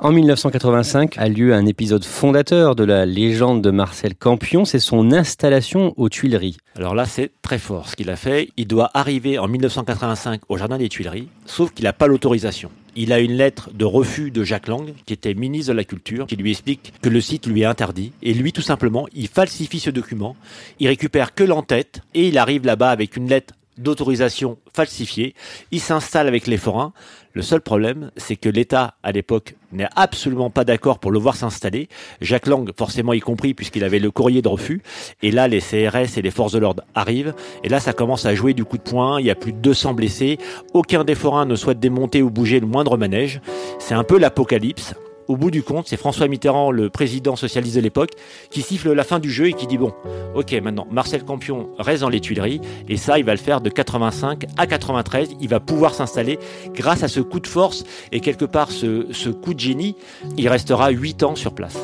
En 0.00 0.12
1985 0.12 1.16
a 1.16 1.28
lieu 1.30 1.54
un 1.54 1.64
épisode 1.64 2.04
fondateur 2.04 2.76
de 2.76 2.84
la 2.84 3.06
légende 3.06 3.62
de 3.62 3.70
Marcel 3.70 4.14
Campion, 4.14 4.66
c'est 4.66 4.78
son 4.78 5.12
installation 5.12 5.94
aux 5.96 6.10
Tuileries. 6.10 6.58
Alors 6.76 6.94
là, 6.94 7.06
c'est 7.06 7.32
très 7.40 7.58
fort 7.58 7.88
ce 7.88 7.96
qu'il 7.96 8.10
a 8.10 8.16
fait. 8.16 8.50
Il 8.58 8.66
doit 8.66 8.90
arriver 8.92 9.38
en 9.38 9.48
1985 9.48 10.42
au 10.50 10.58
Jardin 10.58 10.76
des 10.76 10.90
Tuileries, 10.90 11.28
sauf 11.46 11.72
qu'il 11.72 11.84
n'a 11.84 11.94
pas 11.94 12.06
l'autorisation. 12.06 12.70
Il 12.98 13.12
a 13.12 13.20
une 13.20 13.34
lettre 13.34 13.70
de 13.74 13.84
refus 13.84 14.30
de 14.30 14.42
Jacques 14.42 14.68
Lang, 14.68 14.94
qui 15.04 15.12
était 15.12 15.34
ministre 15.34 15.70
de 15.72 15.76
la 15.76 15.84
Culture, 15.84 16.26
qui 16.26 16.36
lui 16.36 16.50
explique 16.50 16.94
que 17.02 17.10
le 17.10 17.20
site 17.20 17.46
lui 17.46 17.60
est 17.60 17.66
interdit. 17.66 18.12
Et 18.22 18.32
lui, 18.32 18.52
tout 18.54 18.62
simplement, 18.62 19.06
il 19.14 19.28
falsifie 19.28 19.80
ce 19.80 19.90
document, 19.90 20.34
il 20.80 20.88
récupère 20.88 21.34
que 21.34 21.44
l'entête, 21.44 22.00
et 22.14 22.28
il 22.28 22.38
arrive 22.38 22.64
là-bas 22.64 22.90
avec 22.90 23.16
une 23.16 23.28
lettre 23.28 23.52
d'autorisation 23.78 24.58
falsifiée. 24.72 25.34
Il 25.70 25.80
s'installe 25.80 26.28
avec 26.28 26.46
les 26.46 26.56
forains. 26.56 26.92
Le 27.32 27.42
seul 27.42 27.60
problème, 27.60 28.10
c'est 28.16 28.36
que 28.36 28.48
l'État, 28.48 28.94
à 29.02 29.12
l'époque, 29.12 29.56
n'est 29.70 29.88
absolument 29.94 30.48
pas 30.48 30.64
d'accord 30.64 30.98
pour 30.98 31.10
le 31.10 31.18
voir 31.18 31.36
s'installer. 31.36 31.88
Jacques 32.22 32.46
Lang, 32.46 32.70
forcément 32.76 33.12
y 33.12 33.20
compris, 33.20 33.52
puisqu'il 33.52 33.84
avait 33.84 33.98
le 33.98 34.10
courrier 34.10 34.40
de 34.40 34.48
refus. 34.48 34.82
Et 35.22 35.30
là, 35.30 35.46
les 35.46 35.60
CRS 35.60 36.16
et 36.16 36.22
les 36.22 36.30
forces 36.30 36.52
de 36.52 36.58
l'ordre 36.58 36.84
arrivent. 36.94 37.34
Et 37.62 37.68
là, 37.68 37.78
ça 37.78 37.92
commence 37.92 38.24
à 38.24 38.34
jouer 38.34 38.54
du 38.54 38.64
coup 38.64 38.78
de 38.78 38.82
poing. 38.82 39.20
Il 39.20 39.26
y 39.26 39.30
a 39.30 39.34
plus 39.34 39.52
de 39.52 39.58
200 39.58 39.92
blessés. 39.92 40.38
Aucun 40.72 41.04
des 41.04 41.14
forains 41.14 41.44
ne 41.44 41.56
souhaite 41.56 41.78
démonter 41.78 42.22
ou 42.22 42.30
bouger 42.30 42.58
le 42.58 42.66
moindre 42.66 42.96
manège. 42.96 43.40
C'est 43.78 43.94
un 43.94 44.04
peu 44.04 44.18
l'apocalypse 44.18 44.94
au 45.28 45.36
bout 45.36 45.50
du 45.50 45.62
compte, 45.62 45.88
c'est 45.88 45.96
François 45.96 46.28
Mitterrand, 46.28 46.70
le 46.70 46.90
président 46.90 47.36
socialiste 47.36 47.76
de 47.76 47.80
l'époque, 47.80 48.10
qui 48.50 48.62
siffle 48.62 48.92
la 48.92 49.04
fin 49.04 49.18
du 49.18 49.30
jeu 49.30 49.48
et 49.48 49.52
qui 49.52 49.66
dit 49.66 49.78
bon, 49.78 49.92
ok, 50.34 50.52
maintenant 50.62 50.86
Marcel 50.90 51.24
Campion 51.24 51.70
reste 51.78 52.02
dans 52.02 52.08
les 52.08 52.20
Tuileries 52.20 52.60
et 52.88 52.96
ça, 52.96 53.18
il 53.18 53.24
va 53.24 53.32
le 53.32 53.38
faire 53.38 53.60
de 53.60 53.70
85 53.70 54.46
à 54.56 54.66
93. 54.66 55.36
Il 55.40 55.48
va 55.48 55.60
pouvoir 55.60 55.94
s'installer 55.94 56.38
grâce 56.74 57.02
à 57.02 57.08
ce 57.08 57.20
coup 57.20 57.40
de 57.40 57.46
force 57.46 57.84
et 58.12 58.20
quelque 58.20 58.44
part 58.44 58.70
ce, 58.70 59.28
coup 59.30 59.54
de 59.54 59.60
génie. 59.60 59.96
Il 60.36 60.48
restera 60.48 60.90
8 60.90 61.22
ans 61.22 61.34
sur 61.34 61.54
place. 61.54 61.78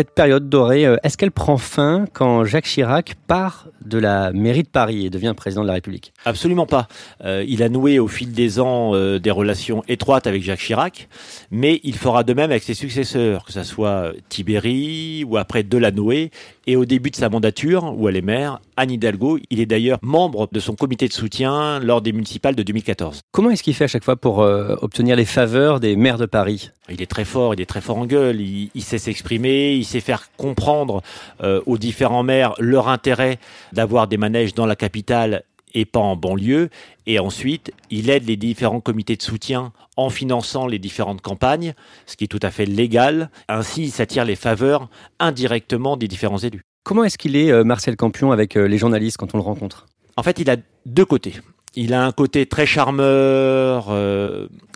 Cette 0.00 0.14
période 0.14 0.48
dorée, 0.48 0.86
euh, 0.86 0.96
est-ce 1.02 1.18
qu'elle 1.18 1.30
prend 1.30 1.58
fin 1.58 2.06
quand 2.14 2.46
Jacques 2.46 2.64
Chirac 2.64 3.16
part 3.26 3.68
de 3.84 3.98
la 3.98 4.32
mairie 4.32 4.62
de 4.62 4.68
Paris 4.68 5.04
et 5.04 5.10
devient 5.10 5.34
président 5.36 5.60
de 5.60 5.66
la 5.66 5.74
République? 5.74 6.14
Absolument 6.24 6.64
pas. 6.64 6.88
Euh, 7.22 7.44
il 7.46 7.62
a 7.62 7.68
noué 7.68 7.98
au 7.98 8.08
fil 8.08 8.32
des 8.32 8.60
ans 8.60 8.94
euh, 8.94 9.18
des 9.18 9.30
relations 9.30 9.82
étroites 9.88 10.26
avec 10.26 10.42
Jacques 10.42 10.60
Chirac, 10.60 11.10
mais 11.50 11.80
il 11.84 11.96
fera 11.96 12.24
de 12.24 12.32
même 12.32 12.50
avec 12.50 12.62
ses 12.62 12.72
successeurs, 12.72 13.44
que 13.44 13.52
ce 13.52 13.62
soit 13.62 14.12
Tibéri 14.30 15.22
ou 15.28 15.36
après 15.36 15.64
Delanoë, 15.64 16.30
et 16.66 16.76
au 16.76 16.86
début 16.86 17.10
de 17.10 17.16
sa 17.16 17.28
mandature, 17.28 17.94
où 17.98 18.08
elle 18.08 18.16
est 18.16 18.22
maire, 18.22 18.60
Anne 18.76 18.92
Hidalgo, 18.92 19.38
il 19.50 19.60
est 19.60 19.66
d'ailleurs 19.66 19.98
membre 20.00 20.48
de 20.50 20.60
son 20.60 20.76
comité 20.76 21.08
de 21.08 21.12
soutien 21.12 21.78
lors 21.80 22.00
des 22.00 22.12
municipales 22.12 22.54
de 22.54 22.62
2014. 22.62 23.20
Comment 23.32 23.50
est-ce 23.50 23.62
qu'il 23.62 23.74
fait 23.74 23.84
à 23.84 23.88
chaque 23.88 24.04
fois 24.04 24.16
pour 24.16 24.38
obtenir 24.38 25.16
les 25.16 25.24
faveurs 25.24 25.80
des 25.80 25.96
maires 25.96 26.18
de 26.18 26.26
Paris? 26.26 26.70
Il 26.88 27.02
est 27.02 27.06
très 27.06 27.24
fort, 27.24 27.54
il 27.54 27.60
est 27.60 27.66
très 27.66 27.80
fort 27.80 27.98
en 27.98 28.06
gueule, 28.06 28.40
il, 28.40 28.70
il 28.74 28.82
sait 28.82 28.98
s'exprimer, 28.98 29.74
il 29.74 29.84
sait 29.90 30.00
faire 30.00 30.30
comprendre 30.36 31.02
euh, 31.42 31.60
aux 31.66 31.78
différents 31.78 32.22
maires 32.22 32.54
leur 32.58 32.88
intérêt 32.88 33.38
d'avoir 33.72 34.06
des 34.08 34.16
manèges 34.16 34.54
dans 34.54 34.66
la 34.66 34.76
capitale 34.76 35.42
et 35.74 35.84
pas 35.84 36.00
en 36.00 36.16
banlieue. 36.16 36.70
Et 37.06 37.18
ensuite, 37.18 37.72
il 37.90 38.10
aide 38.10 38.26
les 38.26 38.36
différents 38.36 38.80
comités 38.80 39.16
de 39.16 39.22
soutien 39.22 39.72
en 39.96 40.10
finançant 40.10 40.66
les 40.66 40.78
différentes 40.78 41.20
campagnes, 41.20 41.74
ce 42.06 42.16
qui 42.16 42.24
est 42.24 42.28
tout 42.28 42.40
à 42.42 42.50
fait 42.50 42.66
légal. 42.66 43.30
Ainsi, 43.48 43.84
il 43.84 43.90
s'attire 43.90 44.24
les 44.24 44.36
faveurs 44.36 44.88
indirectement 45.18 45.96
des 45.96 46.08
différents 46.08 46.38
élus. 46.38 46.62
Comment 46.82 47.04
est-ce 47.04 47.18
qu'il 47.18 47.36
est, 47.36 47.52
euh, 47.52 47.62
Marcel 47.62 47.96
Campion, 47.96 48.32
avec 48.32 48.56
euh, 48.56 48.66
les 48.66 48.78
journalistes 48.78 49.16
quand 49.16 49.34
on 49.34 49.38
le 49.38 49.44
rencontre? 49.44 49.86
En 50.16 50.22
fait, 50.22 50.38
il 50.38 50.50
a 50.50 50.56
deux 50.86 51.04
côtés. 51.04 51.34
Il 51.76 51.94
a 51.94 52.04
un 52.04 52.10
côté 52.10 52.46
très 52.46 52.66
charmeur. 52.66 53.94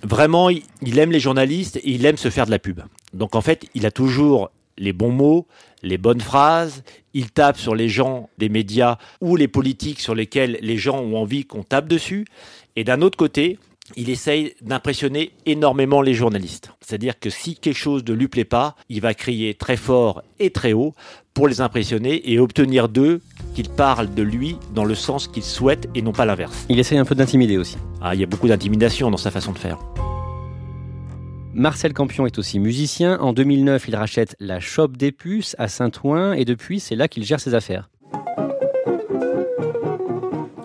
vraiment, 0.04 0.48
il 0.48 0.98
aime 0.98 1.10
les 1.10 1.18
journalistes 1.18 1.76
et 1.78 1.90
il 1.90 2.06
aime 2.06 2.16
se 2.16 2.30
faire 2.30 2.46
de 2.46 2.52
la 2.52 2.60
pub. 2.60 2.82
Donc 3.14 3.34
en 3.36 3.40
fait, 3.40 3.66
il 3.74 3.86
a 3.86 3.90
toujours 3.90 4.50
les 4.78 4.92
bons 4.92 5.12
mots, 5.12 5.46
les 5.82 5.98
bonnes 5.98 6.20
phrases, 6.20 6.82
il 7.12 7.30
tape 7.30 7.58
sur 7.58 7.74
les 7.74 7.88
gens 7.88 8.28
des 8.38 8.48
médias 8.48 8.98
ou 9.20 9.36
les 9.36 9.48
politiques 9.48 10.00
sur 10.00 10.14
lesquels 10.14 10.58
les 10.60 10.76
gens 10.76 10.98
ont 10.98 11.16
envie 11.16 11.44
qu'on 11.44 11.62
tape 11.62 11.88
dessus. 11.88 12.26
Et 12.76 12.84
d'un 12.84 13.02
autre 13.02 13.16
côté, 13.16 13.58
il 13.96 14.08
essaye 14.08 14.54
d'impressionner 14.62 15.32
énormément 15.46 16.00
les 16.00 16.14
journalistes. 16.14 16.70
C'est-à-dire 16.80 17.18
que 17.18 17.30
si 17.30 17.56
quelque 17.56 17.76
chose 17.76 18.02
ne 18.06 18.14
lui 18.14 18.28
plaît 18.28 18.44
pas, 18.44 18.76
il 18.88 19.00
va 19.00 19.14
crier 19.14 19.54
très 19.54 19.76
fort 19.76 20.22
et 20.38 20.50
très 20.50 20.72
haut 20.72 20.94
pour 21.34 21.48
les 21.48 21.60
impressionner 21.60 22.30
et 22.32 22.38
obtenir 22.38 22.88
d'eux 22.88 23.20
qu'ils 23.54 23.68
parlent 23.68 24.12
de 24.14 24.22
lui 24.22 24.56
dans 24.74 24.84
le 24.84 24.94
sens 24.94 25.28
qu'ils 25.28 25.42
souhaitent 25.42 25.88
et 25.94 26.02
non 26.02 26.12
pas 26.12 26.24
l'inverse. 26.24 26.64
Il 26.68 26.78
essaye 26.78 26.98
un 26.98 27.04
peu 27.04 27.14
d'intimider 27.14 27.58
aussi. 27.58 27.76
Ah, 28.00 28.14
il 28.14 28.20
y 28.20 28.24
a 28.24 28.26
beaucoup 28.26 28.48
d'intimidation 28.48 29.10
dans 29.10 29.16
sa 29.16 29.30
façon 29.30 29.52
de 29.52 29.58
faire. 29.58 29.78
Marcel 31.54 31.92
Campion 31.92 32.26
est 32.26 32.36
aussi 32.38 32.58
musicien. 32.58 33.16
En 33.20 33.32
2009, 33.32 33.86
il 33.86 33.94
rachète 33.94 34.34
la 34.40 34.58
Shop 34.58 34.88
des 34.88 35.12
Puces 35.12 35.54
à 35.58 35.68
Saint-Ouen 35.68 36.32
et 36.32 36.44
depuis, 36.44 36.80
c'est 36.80 36.96
là 36.96 37.06
qu'il 37.06 37.22
gère 37.24 37.38
ses 37.38 37.54
affaires. 37.54 37.90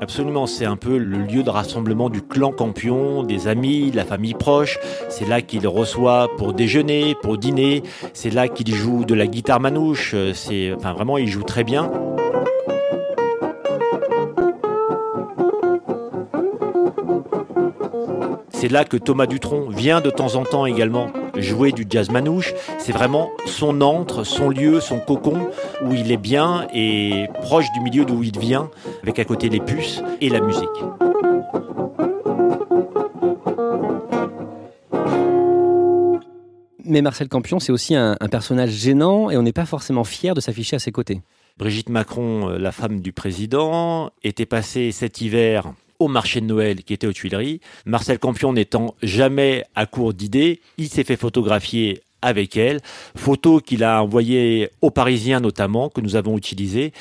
Absolument, 0.01 0.47
c'est 0.47 0.65
un 0.65 0.77
peu 0.77 0.97
le 0.97 1.19
lieu 1.19 1.43
de 1.43 1.49
rassemblement 1.51 2.09
du 2.09 2.23
clan 2.23 2.51
Campion, 2.51 3.21
des 3.21 3.47
amis, 3.47 3.91
de 3.91 3.97
la 3.97 4.05
famille 4.05 4.33
proche. 4.33 4.79
C'est 5.09 5.27
là 5.27 5.43
qu'il 5.43 5.67
reçoit 5.67 6.27
pour 6.37 6.53
déjeuner, 6.53 7.15
pour 7.21 7.37
dîner. 7.37 7.83
C'est 8.13 8.31
là 8.31 8.47
qu'il 8.47 8.73
joue 8.73 9.05
de 9.05 9.13
la 9.13 9.27
guitare 9.27 9.59
manouche. 9.59 10.15
C'est, 10.33 10.73
enfin, 10.73 10.93
vraiment, 10.93 11.19
il 11.19 11.27
joue 11.27 11.43
très 11.43 11.63
bien. 11.63 11.91
C'est 18.59 18.67
là 18.67 18.83
que 18.83 18.97
Thomas 18.97 19.25
Dutronc 19.25 19.69
vient 19.69 20.01
de 20.01 20.09
temps 20.09 20.35
en 20.35 20.43
temps 20.43 20.65
également 20.65 21.13
jouer 21.37 21.71
du 21.71 21.85
jazz 21.89 22.09
manouche. 22.09 22.53
C'est 22.77 22.91
vraiment 22.91 23.29
son 23.45 23.79
antre, 23.79 24.25
son 24.25 24.49
lieu, 24.49 24.81
son 24.81 24.99
cocon 24.99 25.47
où 25.81 25.93
il 25.93 26.11
est 26.11 26.17
bien 26.17 26.67
et 26.73 27.27
proche 27.41 27.71
du 27.71 27.79
milieu 27.79 28.03
d'où 28.03 28.21
il 28.21 28.37
vient, 28.37 28.69
avec 29.01 29.17
à 29.17 29.23
côté 29.23 29.47
les 29.47 29.61
puces 29.61 30.03
et 30.19 30.27
la 30.27 30.41
musique. 30.41 30.67
Mais 36.83 37.01
Marcel 37.01 37.29
Campion, 37.29 37.61
c'est 37.61 37.71
aussi 37.71 37.95
un, 37.95 38.17
un 38.19 38.27
personnage 38.27 38.71
gênant 38.71 39.29
et 39.29 39.37
on 39.37 39.41
n'est 39.41 39.53
pas 39.53 39.65
forcément 39.65 40.03
fier 40.03 40.33
de 40.33 40.41
s'afficher 40.41 40.75
à 40.75 40.79
ses 40.79 40.91
côtés. 40.91 41.21
Brigitte 41.57 41.87
Macron, 41.87 42.49
la 42.49 42.73
femme 42.73 42.99
du 42.99 43.13
président, 43.13 44.11
était 44.21 44.45
passée 44.45 44.91
cet 44.91 45.21
hiver 45.21 45.71
au 45.99 46.07
marché 46.07 46.41
de 46.41 46.45
Noël 46.45 46.83
qui 46.83 46.93
était 46.93 47.07
aux 47.07 47.13
Tuileries. 47.13 47.61
Marcel 47.85 48.19
Campion 48.19 48.53
n'étant 48.53 48.95
jamais 49.03 49.65
à 49.75 49.85
court 49.85 50.13
d'idées, 50.13 50.61
il 50.77 50.89
s'est 50.89 51.03
fait 51.03 51.17
photographier 51.17 52.01
avec 52.21 52.57
elle, 52.57 52.81
photo 53.15 53.59
qu'il 53.59 53.83
a 53.83 54.03
envoyée 54.03 54.69
aux 54.81 54.91
Parisiens 54.91 55.39
notamment, 55.39 55.89
que 55.89 56.01
nous 56.01 56.15
avons 56.15 56.37
utilisée, 56.37 56.91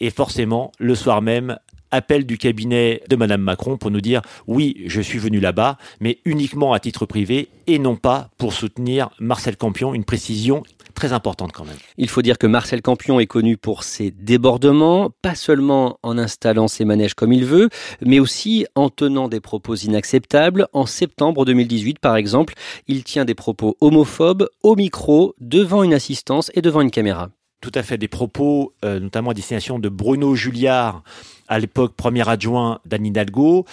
et 0.00 0.10
forcément, 0.10 0.72
le 0.78 0.94
soir 0.94 1.22
même, 1.22 1.58
appel 1.96 2.26
du 2.26 2.38
cabinet 2.38 3.02
de 3.08 3.16
Madame 3.16 3.40
Macron 3.40 3.76
pour 3.76 3.90
nous 3.90 4.00
dire 4.00 4.22
oui, 4.46 4.84
je 4.86 5.00
suis 5.00 5.18
venu 5.18 5.40
là-bas, 5.40 5.78
mais 6.00 6.18
uniquement 6.24 6.72
à 6.72 6.80
titre 6.80 7.06
privé 7.06 7.48
et 7.66 7.78
non 7.78 7.96
pas 7.96 8.30
pour 8.38 8.52
soutenir 8.52 9.10
Marcel 9.18 9.56
Campion, 9.56 9.94
une 9.94 10.04
précision 10.04 10.62
très 10.94 11.12
importante 11.12 11.52
quand 11.52 11.64
même. 11.64 11.76
Il 11.98 12.08
faut 12.08 12.22
dire 12.22 12.38
que 12.38 12.46
Marcel 12.46 12.82
Campion 12.82 13.20
est 13.20 13.26
connu 13.26 13.56
pour 13.56 13.84
ses 13.84 14.10
débordements, 14.10 15.10
pas 15.22 15.34
seulement 15.34 15.98
en 16.02 16.18
installant 16.18 16.68
ses 16.68 16.84
manèges 16.84 17.14
comme 17.14 17.32
il 17.32 17.44
veut, 17.44 17.68
mais 18.00 18.18
aussi 18.18 18.66
en 18.74 18.88
tenant 18.88 19.28
des 19.28 19.40
propos 19.40 19.74
inacceptables. 19.74 20.66
En 20.72 20.86
septembre 20.86 21.44
2018, 21.44 21.98
par 21.98 22.16
exemple, 22.16 22.54
il 22.88 23.04
tient 23.04 23.24
des 23.24 23.34
propos 23.34 23.76
homophobes 23.80 24.48
au 24.62 24.74
micro, 24.74 25.34
devant 25.40 25.82
une 25.82 25.94
assistance 25.94 26.50
et 26.54 26.62
devant 26.62 26.80
une 26.80 26.90
caméra. 26.90 27.30
Tout 27.60 27.72
à 27.74 27.82
fait, 27.82 27.98
des 27.98 28.08
propos, 28.08 28.74
euh, 28.84 29.00
notamment 29.00 29.30
à 29.30 29.34
destination 29.34 29.78
de 29.78 29.88
Bruno 29.88 30.34
Julliard, 30.34 31.02
à 31.48 31.58
l'époque 31.58 31.94
premier 31.94 32.28
adjoint 32.28 32.80
d'Anne 32.84 33.06
Hidalgo. 33.06 33.64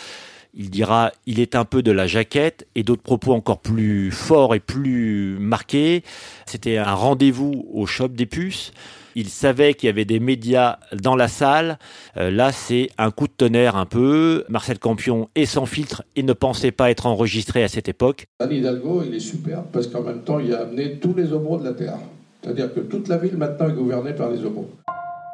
Il 0.56 0.70
dira 0.70 1.12
il 1.26 1.40
est 1.40 1.56
un 1.56 1.66
peu 1.66 1.82
de 1.82 1.92
la 1.92 2.06
jaquette 2.06 2.68
et 2.76 2.84
d'autres 2.84 3.02
propos 3.02 3.34
encore 3.34 3.60
plus 3.60 4.12
forts 4.12 4.54
et 4.54 4.60
plus 4.60 5.38
marqués. 5.40 6.04
C'était 6.46 6.78
un 6.78 6.94
rendez-vous 6.94 7.66
au 7.74 7.86
shop 7.86 8.10
des 8.10 8.28
puces. 8.28 8.72
Il 9.16 9.30
savait 9.30 9.74
qu'il 9.74 9.88
y 9.88 9.90
avait 9.90 10.06
des 10.06 10.20
médias 10.20 10.80
dans 10.92 11.16
la 11.16 11.28
salle. 11.28 11.78
Euh, 12.18 12.32
là, 12.32 12.52
c'est 12.52 12.90
un 12.98 13.12
coup 13.12 13.28
de 13.28 13.34
tonnerre 13.34 13.76
un 13.76 13.86
peu. 13.86 14.44
Marcel 14.50 14.80
Campion 14.80 15.30
est 15.36 15.46
sans 15.46 15.66
filtre 15.66 16.04
et 16.16 16.24
ne 16.24 16.34
pensait 16.34 16.72
pas 16.72 16.90
être 16.90 17.06
enregistré 17.06 17.64
à 17.64 17.68
cette 17.68 17.88
époque. 17.88 18.26
Anne 18.40 18.52
Hidalgo, 18.52 19.04
il 19.06 19.14
est 19.14 19.20
super 19.20 19.64
parce 19.66 19.88
qu'en 19.88 20.02
même 20.02 20.24
temps, 20.24 20.40
il 20.40 20.54
a 20.54 20.62
amené 20.62 21.00
tous 21.00 21.14
les 21.14 21.32
homos 21.32 21.60
de 21.60 21.66
la 21.66 21.74
Terre. 21.74 21.98
C'est-à-dire 22.44 22.74
que 22.74 22.82
toute 22.82 23.08
la 23.08 23.18
ville 23.18 23.38
maintenant 23.38 23.70
est 23.70 23.74
gouvernée 23.74 24.14
par 24.14 24.30
les 24.30 24.44
homos. 24.44 24.70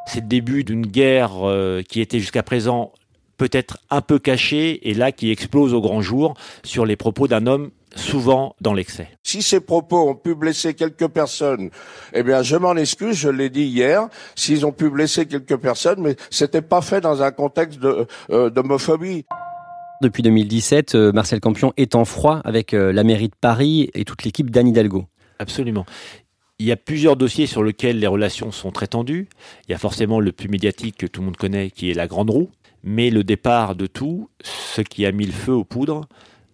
C'est 0.06 0.22
le 0.22 0.28
début 0.28 0.64
d'une 0.64 0.86
guerre 0.86 1.48
euh, 1.48 1.82
qui 1.82 2.02
était 2.02 2.20
jusqu'à 2.20 2.44
présent 2.44 2.92
peut-être 3.38 3.80
un 3.90 4.02
peu 4.02 4.20
caché 4.20 4.90
et 4.90 4.94
là 4.94 5.12
qui 5.12 5.32
explose 5.32 5.74
au 5.74 5.82
grand 5.82 6.02
jour 6.02 6.36
sur 6.64 6.86
les 6.86 6.96
propos 6.96 7.28
d'un 7.28 7.48
homme 7.48 7.72
souvent 7.96 8.56
dans 8.62 8.74
l'excès. 8.74 9.08
Si 9.24 9.42
ces 9.42 9.60
propos 9.60 10.08
ont 10.08 10.16
pu 10.16 10.36
blesser 10.36 10.76
quelques 10.76 11.08
personnes, 11.08 11.72
eh 12.14 12.22
bien, 12.22 12.44
je 12.44 12.56
m'en 12.56 12.76
excuse, 12.76 13.16
je 13.18 13.30
l'ai 13.30 13.50
dit 13.50 13.64
hier, 13.64 14.08
s'ils 14.36 14.66
ont 14.66 14.72
pu 14.72 14.90
blesser 14.90 15.26
quelques 15.26 15.58
personnes, 15.58 16.02
mais 16.02 16.16
c'était 16.30 16.62
pas 16.62 16.82
fait 16.82 17.02
dans 17.02 17.24
un 17.24 17.32
contexte 17.32 17.80
de, 17.80 18.06
euh, 18.30 18.52
d'homophobie. 18.52 19.26
Depuis 20.02 20.22
2017, 20.22 20.94
euh, 20.94 21.12
Marcel 21.12 21.40
Campion 21.40 21.74
est 21.78 21.96
en 21.96 22.06
froid 22.06 22.42
avec 22.44 22.74
la 22.74 23.04
mairie 23.04 23.30
de 23.30 23.36
Paris 23.40 23.90
et 23.96 24.06
toute 24.06 24.24
l'équipe 24.24 24.52
d'Anne 24.52 24.68
Hidalgo. 24.68 25.06
Absolument. 25.40 25.86
Il 26.62 26.66
y 26.66 26.74
a 26.74 26.76
plusieurs 26.76 27.16
dossiers 27.16 27.48
sur 27.48 27.64
lesquels 27.64 28.00
les 28.00 28.08
relations 28.08 28.52
sont 28.52 28.72
très 28.72 28.88
tendues. 28.88 29.30
Il 29.68 29.72
y 29.72 29.74
a 29.74 29.78
forcément 29.78 30.20
le 30.20 30.34
plus 30.34 30.50
médiatique 30.50 30.98
que 30.98 31.06
tout 31.06 31.22
le 31.22 31.28
monde 31.28 31.38
connaît, 31.38 31.72
qui 31.72 31.90
est 31.90 31.94
la 31.94 32.06
Grande 32.06 32.30
Roue. 32.30 32.50
Mais 32.84 33.10
le 33.10 33.24
départ 33.24 33.76
de 33.76 33.88
tout, 33.88 34.30
ce 34.44 34.82
qui 34.82 35.06
a 35.06 35.14
mis 35.14 35.26
le 35.26 35.32
feu 35.32 35.54
aux 35.54 35.64
poudres, 35.64 36.02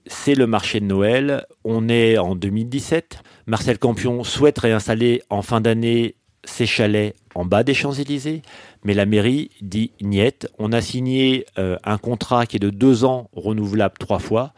c'est 0.05 0.35
le 0.35 0.45
marché 0.45 0.79
de 0.79 0.85
Noël. 0.85 1.47
On 1.63 1.89
est 1.89 2.19
en 2.19 2.35
2017. 2.35 3.17
Marcel 3.47 3.79
Campion 3.79 4.23
souhaite 4.23 4.59
réinstaller 4.59 5.23
en 5.31 5.41
fin 5.41 5.59
d'année 5.59 6.15
ses 6.43 6.67
chalets 6.67 7.15
en 7.33 7.43
bas 7.43 7.63
des 7.63 7.73
Champs-Élysées, 7.73 8.43
mais 8.83 8.93
la 8.93 9.07
mairie 9.07 9.49
dit 9.61 9.91
niet. 10.01 10.47
On 10.59 10.71
a 10.71 10.81
signé 10.81 11.45
euh, 11.57 11.77
un 11.83 11.97
contrat 11.97 12.45
qui 12.45 12.57
est 12.57 12.59
de 12.59 12.69
deux 12.69 13.05
ans, 13.05 13.31
renouvelable 13.33 13.95
trois 13.97 14.19
fois. 14.19 14.53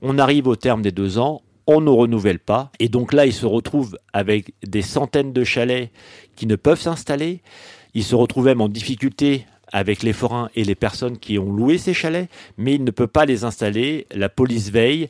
On 0.00 0.18
arrive 0.18 0.46
au 0.46 0.54
terme 0.54 0.82
des 0.82 0.92
deux 0.92 1.18
ans, 1.18 1.42
on 1.66 1.80
ne 1.80 1.90
renouvelle 1.90 2.38
pas. 2.38 2.70
Et 2.78 2.88
donc 2.88 3.12
là, 3.12 3.26
il 3.26 3.32
se 3.32 3.46
retrouve 3.46 3.98
avec 4.12 4.54
des 4.66 4.82
centaines 4.82 5.32
de 5.32 5.44
chalets 5.44 5.90
qui 6.36 6.46
ne 6.46 6.56
peuvent 6.56 6.80
s'installer. 6.80 7.40
Il 7.94 8.04
se 8.04 8.14
retrouve 8.14 8.46
même 8.46 8.60
en 8.60 8.68
difficulté 8.68 9.46
avec 9.72 10.02
les 10.02 10.12
forains 10.12 10.50
et 10.54 10.64
les 10.64 10.74
personnes 10.74 11.18
qui 11.18 11.38
ont 11.38 11.50
loué 11.50 11.78
ces 11.78 11.94
chalets, 11.94 12.28
mais 12.58 12.74
il 12.74 12.84
ne 12.84 12.90
peut 12.90 13.06
pas 13.06 13.24
les 13.24 13.44
installer. 13.44 14.06
La 14.14 14.28
police 14.28 14.70
veille. 14.70 15.08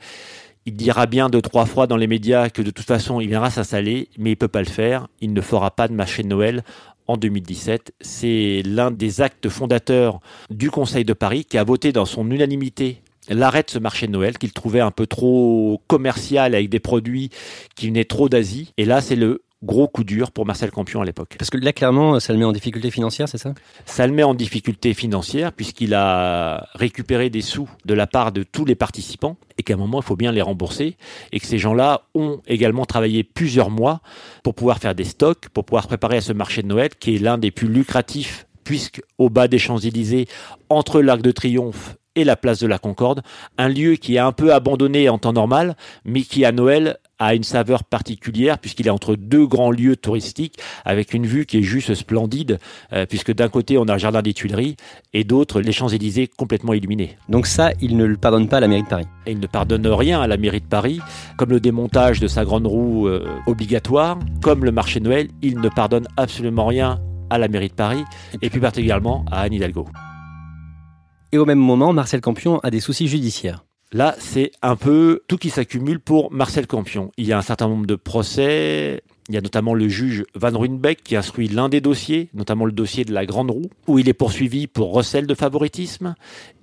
Il 0.65 0.77
dira 0.77 1.07
bien 1.07 1.29
deux, 1.29 1.43
trois 1.43 1.67
fois 1.67 1.89
dans 1.89 1.97
les 1.97 2.07
médias 2.07 2.49
que 2.49 2.63
de 2.63 2.71
toute 2.71 2.87
façon, 2.87 3.21
il 3.21 3.27
viendra 3.27 3.51
s'installer, 3.51 4.09
mais 4.17 4.31
il 4.31 4.37
peut 4.37 4.47
pas 4.47 4.61
le 4.61 4.69
faire. 4.69 5.09
Il 5.21 5.33
ne 5.33 5.41
fera 5.41 5.73
pas 5.73 5.89
de 5.89 5.93
marché 5.93 6.23
de 6.23 6.29
Noël 6.29 6.63
en 7.09 7.17
2017. 7.17 7.93
C'est 8.01 8.63
l'un 8.65 8.93
des 8.93 9.21
actes 9.21 9.49
fondateurs 9.49 10.21
du 10.51 10.71
Conseil 10.71 11.05
de 11.05 11.13
Paris 11.15 11.45
qui 11.45 11.59
a 11.59 11.65
voté 11.65 11.93
dans 11.93 12.05
son 12.05 12.31
unanimité 12.31 13.02
l'arrêt 13.29 13.62
de 13.62 13.71
ce 13.71 13.79
marché 13.79 14.07
de 14.07 14.12
Noël 14.12 14.38
qu'il 14.38 14.52
trouvait 14.52 14.81
un 14.81 14.91
peu 14.91 15.07
trop 15.07 15.81
commercial 15.87 16.55
avec 16.55 16.69
des 16.69 16.81
produits 16.81 17.31
qui 17.76 17.88
venaient 17.88 18.05
trop 18.05 18.29
d'Asie. 18.29 18.73
Et 18.76 18.85
là, 18.85 19.00
c'est 19.00 19.17
le 19.17 19.43
gros 19.62 19.87
coup 19.87 20.05
dur 20.05 20.33
pour 20.33 20.45
Marcel 20.45 20.71
Campion 20.71 21.02
à 21.02 21.05
l'époque. 21.05 21.37
Parce 21.38 21.50
que 21.50 21.57
là, 21.57 21.73
clairement, 21.73 22.19
ça 22.19 22.33
le 22.33 22.38
met 22.38 22.45
en 22.45 22.52
difficulté 22.52 22.91
financière, 22.91 23.29
c'est 23.29 23.38
ça? 23.38 23.55
Ça 23.87 24.07
le 24.07 24.12
met 24.12 24.25
en 24.25 24.35
difficulté 24.35 24.93
financière 24.93 25.52
puisqu'il 25.52 25.95
a 25.95 26.69
récupéré 26.75 27.31
des 27.31 27.43
sous 27.43 27.69
de 27.85 27.95
la 27.95 28.07
part 28.07 28.33
de 28.33 28.43
tous 28.43 28.64
les 28.64 28.75
participants 28.75 29.37
et 29.59 29.62
qu'à 29.62 29.75
un 29.75 29.76
moment, 29.76 30.00
il 30.00 30.05
faut 30.05 30.17
bien 30.17 30.33
les 30.33 30.43
rembourser 30.43 30.97
et 31.31 31.38
que 31.38 31.47
ces 31.47 31.59
gens-là 31.59 32.02
ont 32.14 32.41
également 32.49 32.85
travaillé 32.85 33.23
plusieurs 33.23 33.71
mois 33.71 34.00
pour 34.43 34.55
pouvoir 34.55 34.79
faire 34.79 34.95
des 34.95 35.05
stocks, 35.05 35.49
pour 35.50 35.64
pouvoir 35.64 35.87
préparer 35.87 36.17
à 36.17 36.21
ce 36.21 36.33
marché 36.33 36.62
de 36.62 36.67
Noël 36.67 36.91
qui 36.99 37.14
est 37.14 37.19
l'un 37.19 37.38
des 37.38 37.52
plus 37.52 37.69
lucratifs 37.69 38.47
puisque 38.64 39.02
au 39.19 39.29
bas 39.29 39.49
des 39.49 39.59
Champs-Élysées, 39.59 40.29
entre 40.69 41.02
l'Arc 41.02 41.21
de 41.21 41.33
Triomphe 41.33 41.97
et 42.16 42.25
la 42.25 42.37
place 42.37 42.61
de 42.61 42.66
la 42.66 42.78
Concorde, 42.78 43.23
un 43.59 43.69
lieu 43.69 43.95
qui 43.95 44.16
est 44.16 44.19
un 44.19 44.33
peu 44.33 44.52
abandonné 44.52 45.09
en 45.09 45.19
temps 45.19 45.33
normal, 45.33 45.76
mais 46.04 46.23
qui 46.23 46.45
à 46.45 46.52
Noël 46.52 46.99
a 47.19 47.35
une 47.35 47.45
saveur 47.45 47.85
particulière 47.85 48.59
puisqu'il 48.59 48.87
est 48.87 48.90
entre 48.90 49.14
deux 49.14 49.47
grands 49.47 49.71
lieux 49.71 49.97
touristiques 49.97 50.59
avec 50.85 51.14
une 51.14 51.26
vue 51.26 51.47
qui 51.47 51.59
est 51.59 51.62
juste 51.62 51.95
splendide 51.95 52.59
euh, 52.92 53.07
puisque 53.07 53.33
d'un 53.33 53.49
côté 53.49 53.78
on 53.78 53.85
a 53.85 53.92
le 53.92 53.99
jardin 53.99 54.23
des 54.23 54.35
Tuileries 54.35 54.76
et 55.12 55.23
d'autre 55.23 55.61
les 55.61 55.73
Champs-Élysées 55.73 56.26
complètement 56.26 56.73
illuminés. 56.73 57.16
Donc 57.28 57.47
ça, 57.47 57.71
il 57.81 57.97
ne 57.97 58.04
le 58.04 58.16
pardonne 58.16 58.49
pas 58.49 58.57
à 58.57 58.61
la 58.61 58.69
mairie 58.69 58.83
de 58.83 58.88
Paris. 58.88 59.07
Et 59.26 59.33
il 59.33 59.38
ne 59.38 59.47
pardonne 59.47 59.87
rien 59.87 60.21
à 60.21 60.26
la 60.26 60.37
mairie 60.37 60.61
de 60.61 60.66
Paris, 60.66 61.00
comme 61.37 61.50
le 61.50 61.61
démontage 61.61 62.19
de 62.19 62.26
sa 62.26 62.45
grande 62.45 62.66
roue 62.66 63.07
euh, 63.07 63.25
obligatoire, 63.47 64.19
comme 64.42 64.64
le 64.64 64.73
marché 64.73 64.99
de 64.99 65.04
Noël, 65.04 65.28
il 65.42 65.61
ne 65.61 65.69
pardonne 65.69 66.09
absolument 66.16 66.66
rien 66.66 67.00
à 67.31 67.38
la 67.38 67.49
mairie 67.49 67.69
de 67.69 67.75
Paris 67.75 68.04
et 68.42 68.50
plus 68.50 68.61
particulièrement 68.61 69.25
à 69.31 69.42
Anne 69.42 69.54
Hidalgo. 69.54 69.87
Et 71.35 71.39
au 71.39 71.47
même 71.47 71.59
moment, 71.59 71.95
Marcel 71.95 72.21
Campion 72.21 72.59
a 72.59 72.71
des 72.71 72.81
soucis 72.81 73.09
judiciaires. 73.09 73.65
Là, 73.91 74.15
c'est 74.19 74.53
un 74.61 74.77
peu 74.77 75.23
tout 75.29 75.39
qui 75.39 75.49
s'accumule 75.49 75.99
pour 75.99 76.31
Marcel 76.31 76.67
Campion. 76.67 77.11
Il 77.17 77.27
y 77.27 77.33
a 77.33 77.39
un 77.39 77.43
certain 77.43 77.69
nombre 77.69 77.87
de 77.87 77.95
procès. 77.95 79.03
Il 79.31 79.35
y 79.35 79.39
a 79.39 79.41
notamment 79.41 79.73
le 79.73 79.89
juge 79.89 80.25
Van 80.35 80.51
Ruynbeck 80.51 81.03
qui 81.03 81.17
instruit 81.17 81.49
l'un 81.49 81.71
des 81.71 81.81
dossiers, 81.81 82.29
notamment 82.35 82.67
le 82.67 82.73
dossier 82.73 83.07
de 83.07 83.15
la 83.15 83.25
Grande 83.25 83.51
Roue, 83.51 83.71
où 83.87 83.99
il 83.99 84.11
est 84.11 84.15
poursuivi 84.15 84.67
pour 84.67 84.93
recel 84.93 85.27
de 85.27 85.35
favoritisme. 85.35 86.15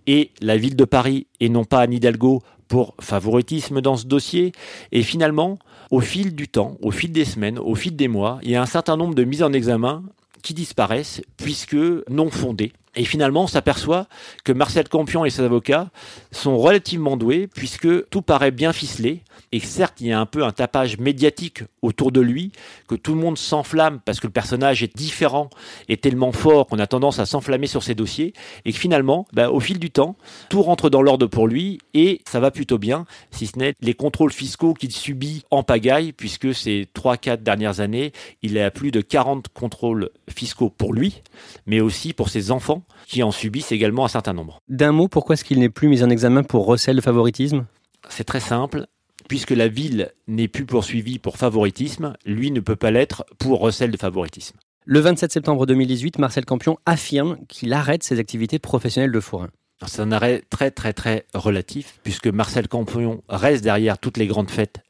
Et 0.06 0.32
la 0.40 0.58
ville 0.58 0.76
de 0.76 0.86
Paris, 0.86 1.26
et 1.40 1.50
non 1.50 1.66
pas 1.66 1.82
Anne 1.82 1.94
Hidalgo, 1.94 2.44
pour 2.68 2.94
favoritisme 3.00 3.82
dans 3.82 3.98
ce 3.98 4.06
dossier. 4.06 4.52
Et 4.92 5.02
finalement, 5.02 5.58
au 5.90 6.00
fil 6.00 6.36
du 6.36 6.48
temps, 6.48 6.78
au 6.84 6.92
fil 6.92 7.12
des 7.12 7.26
semaines, 7.26 7.58
au 7.58 7.74
fil 7.74 7.96
des 7.96 8.08
mois, 8.08 8.40
il 8.44 8.52
y 8.52 8.56
a 8.56 8.62
un 8.62 8.68
certain 8.68 8.98
nombre 8.98 9.16
de 9.16 9.24
mises 9.24 9.42
en 9.42 9.52
examen 9.52 10.04
qui 10.42 10.54
disparaissent 10.54 11.22
puisque 11.38 11.78
non 12.10 12.30
fondées. 12.30 12.72
Et 12.96 13.06
finalement, 13.06 13.44
on 13.44 13.48
s'aperçoit 13.48 14.08
que 14.44 14.52
Marcel 14.52 14.90
Campion 14.90 15.24
et 15.24 15.30
ses 15.30 15.44
avocats 15.44 15.90
sont 16.32 16.58
relativement 16.58 17.18
doués 17.18 17.48
puisque 17.48 18.10
tout 18.10 18.22
paraît 18.22 18.52
bien 18.52 18.74
ficelé. 18.74 19.22
Et 19.52 19.60
certes, 19.60 19.96
il 20.02 20.08
y 20.08 20.12
a 20.12 20.20
un 20.20 20.26
peu 20.26 20.44
un 20.44 20.52
tapage 20.52 20.98
médiatique 20.98 21.64
autour 21.82 22.12
de 22.12 22.20
lui, 22.20 22.52
que 22.88 22.96
tout 22.96 23.14
le 23.14 23.22
monde 23.22 23.38
s'enflamme 23.38 24.00
parce 24.04 24.20
que 24.20 24.28
le 24.28 24.34
personnage 24.34 24.84
est 24.84 24.96
différent 24.96 25.50
et 25.88 25.98
tellement 25.98 26.32
fort 26.32 26.68
qu'on 26.68 26.80
a 26.80 26.88
tendance 26.88 27.20
à 27.20 27.26
s'enflammer 27.26 27.68
sur 27.68 27.84
ses 27.84 27.96
dossiers. 27.96 28.34
Et 28.66 28.74
que 28.74 28.80
finalement, 28.80 29.28
bah, 29.34 29.50
au 29.50 29.60
fil 29.60 29.80
du 29.80 29.92
temps, 29.92 30.16
tout 30.50 30.62
rentre 30.62 30.90
dans 30.90 31.02
l'ordre 31.02 31.28
pour 31.28 31.48
lui 31.48 31.80
et 31.94 32.22
ça 32.28 32.40
va 32.40 32.52
plutôt 32.52 32.78
bien, 32.78 33.06
si 33.32 33.48
ce 33.48 33.58
n'est 33.58 33.74
les 33.82 33.94
contrôles 33.94 34.34
fiscaux 34.34 34.74
qu'il 34.74 34.92
subit 34.92 35.44
en 35.52 35.64
pagaille, 35.64 36.12
puisque 36.12 36.54
ces 36.54 36.88
3-4 36.96 37.44
dernières 37.44 37.80
années, 37.80 38.12
il 38.42 38.58
a 38.60 38.72
plus 38.72 38.92
de 38.92 39.02
40 39.02 39.48
contrôles 39.50 40.10
fiscaux 40.30 40.70
pour 40.70 40.94
lui, 40.94 41.22
mais 41.66 41.82
aussi 41.82 42.14
pour 42.14 42.30
ses 42.30 42.52
enfants 42.52 42.79
qui 43.08 43.24
en 43.24 43.32
subissent 43.32 43.72
également 43.72 44.06
un 44.06 44.10
certain 44.10 44.34
nombre. 44.34 44.62
D'un 44.68 44.92
mot, 44.92 45.08
pourquoi 45.08 45.34
est-ce 45.34 45.44
qu'il 45.44 45.60
n'est 45.60 45.70
plus 45.70 45.88
mis 45.88 46.04
en 46.04 46.10
examen 46.10 46.44
pour 46.44 46.66
recel 46.66 46.96
de 46.96 47.02
favoritisme? 47.02 47.66
C'est 48.10 48.24
très 48.24 48.40
simple. 48.40 48.88
Puisque 49.28 49.52
la 49.52 49.68
ville 49.68 50.12
n'est 50.28 50.48
plus 50.48 50.66
poursuivie 50.66 51.20
pour 51.20 51.38
favoritisme, 51.38 52.14
lui 52.26 52.52
ne 52.52 52.60
peut 52.60 52.76
pas 52.76 52.92
l'être 52.92 53.26
pour 53.38 53.60
recel 53.60 53.92
de 53.92 53.98
favoritisme. 53.98 54.58
Le 54.86 55.00
27 55.00 55.32
septembre 55.32 55.66
2018, 55.68 56.18
Marcel 56.18 56.46
Campion 56.46 56.78
affirme 56.86 57.38
qu'il 57.48 57.74
arrête 57.74 58.04
ses 58.04 58.18
activités 58.18 58.58
professionnelles 58.58 59.12
de 59.12 59.20
forain. 59.20 59.50
C'est 59.86 60.02
un 60.02 60.12
arrêt 60.12 60.44
très 60.50 60.72
très 60.72 60.94
très 60.94 61.26
relatif, 61.34 62.00
puisque 62.04 62.28
Marcel 62.28 62.68
Campion 62.68 63.22
reste 63.30 63.64
derrière 63.64 63.98
toutes 63.98 64.18
les 64.18 64.28
grandes 64.28 64.50
fêtes 64.50 64.82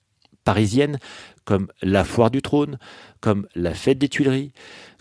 parisiennes, 0.45 0.99
comme 1.43 1.67
la 1.81 2.03
Foire 2.03 2.31
du 2.31 2.41
Trône, 2.41 2.79
comme 3.19 3.47
la 3.55 3.73
Fête 3.73 3.97
des 3.97 4.09
Tuileries, 4.09 4.51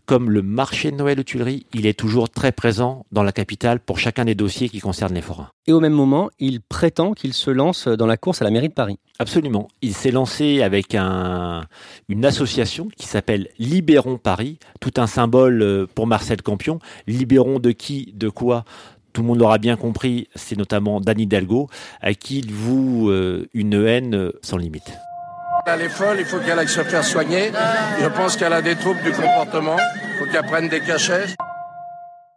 comme 0.09 0.31
le 0.31 0.41
marché 0.41 0.91
de 0.91 0.97
Noël 0.97 1.21
aux 1.21 1.23
Tuileries, 1.23 1.67
il 1.75 1.87
est 1.87 1.93
toujours 1.93 2.31
très 2.31 2.51
présent 2.51 3.05
dans 3.13 3.23
la 3.23 3.31
capitale 3.31 3.79
pour 3.79 3.99
chacun 3.99 4.25
des 4.25 4.35
dossiers 4.35 4.71
qui 4.71 4.81
concernent 4.81 5.15
les 5.15 5.21
forains. 5.21 5.51
Et 5.67 5.73
au 5.73 5.81
même 5.81 5.93
moment, 5.93 6.31
il 6.39 6.63
prétend 6.63 7.13
qu'il 7.13 7.35
se 7.35 7.51
lance 7.51 7.89
dans 7.89 8.07
la 8.07 8.17
course 8.17 8.41
à 8.41 8.47
la 8.47 8.51
mairie 8.51 8.71
de 8.71 8.73
Paris. 8.73 8.99
Absolument. 9.19 9.69
Il 9.83 9.93
s'est 9.93 10.11
lancé 10.11 10.63
avec 10.63 10.95
un, 10.95 11.65
une 12.09 12.25
association 12.25 12.89
qui 12.97 13.07
s'appelle 13.07 13.49
Libérons 13.59 14.17
Paris, 14.17 14.59
tout 14.81 14.95
un 14.97 15.07
symbole 15.07 15.61
euh, 15.61 15.87
pour 15.95 16.07
Marcel 16.07 16.41
Campion. 16.41 16.79
Libérons 17.07 17.59
de 17.59 17.73
qui, 17.73 18.15
de 18.17 18.31
quoi 18.31 18.65
tout 19.13 19.21
le 19.21 19.29
monde 19.29 19.39
l'aura 19.41 19.59
bien 19.59 19.77
compris, 19.77 20.29
c'est 20.35 20.57
notamment 20.57 21.01
Danny 21.01 21.25
Hidalgo, 21.25 21.69
à 22.01 22.15
qui 22.15 22.39
il 22.39 22.53
voue 22.53 23.11
euh, 23.11 23.47
une 23.53 23.75
haine 23.75 24.33
sans 24.41 24.57
limite. 24.57 24.91
Elle 25.71 25.83
est 25.83 25.89
folle, 25.91 26.17
il 26.19 26.25
faut 26.25 26.39
qu'elle 26.39 26.59
aille 26.59 26.67
se 26.67 26.83
faire 26.83 27.05
soigner. 27.05 27.53
Je 28.01 28.07
pense 28.07 28.39
qu'elle 28.39 28.55
a 28.55 28.63
des 28.63 28.75
troubles 28.75 29.03
du 29.03 29.13
comportement. 29.13 29.77
Il 29.77 30.19
faut 30.19 30.33
qu'elle 30.33 30.47
prenne 30.47 30.69
des 30.69 30.81
cachets. 30.81 31.27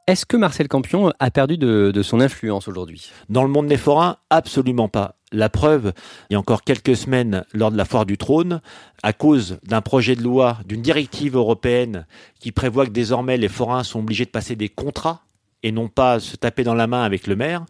Est-ce 0.06 0.26
que 0.26 0.36
Marcel 0.36 0.68
Campion 0.68 1.14
a 1.18 1.32
perdu 1.32 1.58
de, 1.58 1.92
de 1.92 2.04
son 2.04 2.20
influence 2.20 2.68
aujourd'hui? 2.68 3.12
Dans 3.30 3.44
le 3.44 3.50
monde 3.50 3.68
des 3.68 3.78
forains, 3.78 4.18
absolument 4.30 4.90
pas. 4.90 5.16
La 5.32 5.48
preuve, 5.48 5.94
il 6.30 6.34
y 6.34 6.36
a 6.36 6.40
encore 6.40 6.64
quelques 6.64 6.98
semaines, 6.98 7.46
lors 7.54 7.72
de 7.72 7.78
la 7.78 7.86
foire 7.86 8.06
du 8.06 8.18
trône, 8.18 8.60
à 9.02 9.14
cause 9.14 9.60
d'un 9.64 9.80
projet 9.80 10.18
de 10.18 10.24
loi, 10.24 10.58
d'une 10.66 10.82
directive 10.82 11.38
européenne 11.38 12.06
qui 12.42 12.52
prévoit 12.52 12.86
que 12.86 12.92
désormais 12.92 13.38
les 13.38 13.48
forains 13.48 13.84
sont 13.84 14.00
obligés 14.00 14.26
de 14.26 14.32
passer 14.32 14.58
des 14.58 14.68
contrats 14.68 15.22
et 15.64 15.72
non 15.72 15.88
pas 15.88 16.20
se 16.20 16.36
taper 16.36 16.66
dans 16.66 16.76
la 16.76 16.88
main 16.88 17.04
avec 17.04 17.28
le 17.28 17.38
maire, 17.38 17.64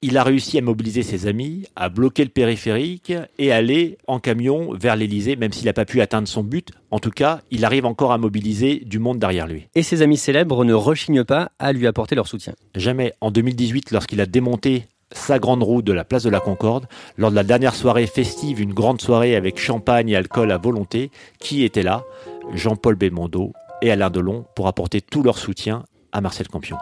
il 0.00 0.16
a 0.16 0.22
réussi 0.22 0.58
à 0.58 0.60
mobiliser 0.60 1.02
ses 1.02 1.26
amis, 1.26 1.64
à 1.74 1.88
bloquer 1.88 2.22
le 2.22 2.30
périphérique 2.30 3.12
et 3.38 3.52
aller 3.52 3.98
en 4.06 4.20
camion 4.20 4.72
vers 4.72 4.94
l'Elysée, 4.94 5.34
même 5.34 5.52
s'il 5.52 5.66
n'a 5.66 5.72
pas 5.72 5.84
pu 5.84 6.00
atteindre 6.00 6.28
son 6.28 6.44
but. 6.44 6.70
En 6.90 7.00
tout 7.00 7.10
cas, 7.10 7.40
il 7.50 7.64
arrive 7.64 7.84
encore 7.84 8.12
à 8.12 8.18
mobiliser 8.18 8.82
du 8.86 8.98
monde 8.98 9.18
derrière 9.18 9.48
lui. 9.48 9.66
Et 9.74 9.82
ses 9.82 10.02
amis 10.02 10.16
célèbres 10.16 10.64
ne 10.64 10.72
rechignent 10.72 11.24
pas 11.24 11.50
à 11.58 11.72
lui 11.72 11.86
apporter 11.86 12.14
leur 12.14 12.28
soutien. 12.28 12.54
Jamais. 12.76 13.12
En 13.20 13.30
2018, 13.30 13.90
lorsqu'il 13.90 14.20
a 14.20 14.26
démonté 14.26 14.84
sa 15.10 15.38
grande 15.38 15.62
roue 15.62 15.82
de 15.82 15.92
la 15.92 16.04
place 16.04 16.22
de 16.22 16.30
la 16.30 16.40
Concorde, 16.40 16.86
lors 17.16 17.30
de 17.30 17.36
la 17.36 17.44
dernière 17.44 17.74
soirée 17.74 18.06
festive, 18.06 18.60
une 18.60 18.74
grande 18.74 19.00
soirée 19.00 19.34
avec 19.34 19.58
champagne 19.58 20.10
et 20.10 20.16
alcool 20.16 20.52
à 20.52 20.58
volonté, 20.58 21.10
qui 21.40 21.64
était 21.64 21.82
là? 21.82 22.04
Jean-Paul 22.54 22.94
Belmondo 22.94 23.52
et 23.82 23.90
Alain 23.90 24.10
Delon 24.10 24.44
pour 24.54 24.68
apporter 24.68 25.00
tout 25.00 25.22
leur 25.22 25.38
soutien 25.38 25.84
à 26.12 26.20
Marcel 26.20 26.48
Campion. 26.48 26.76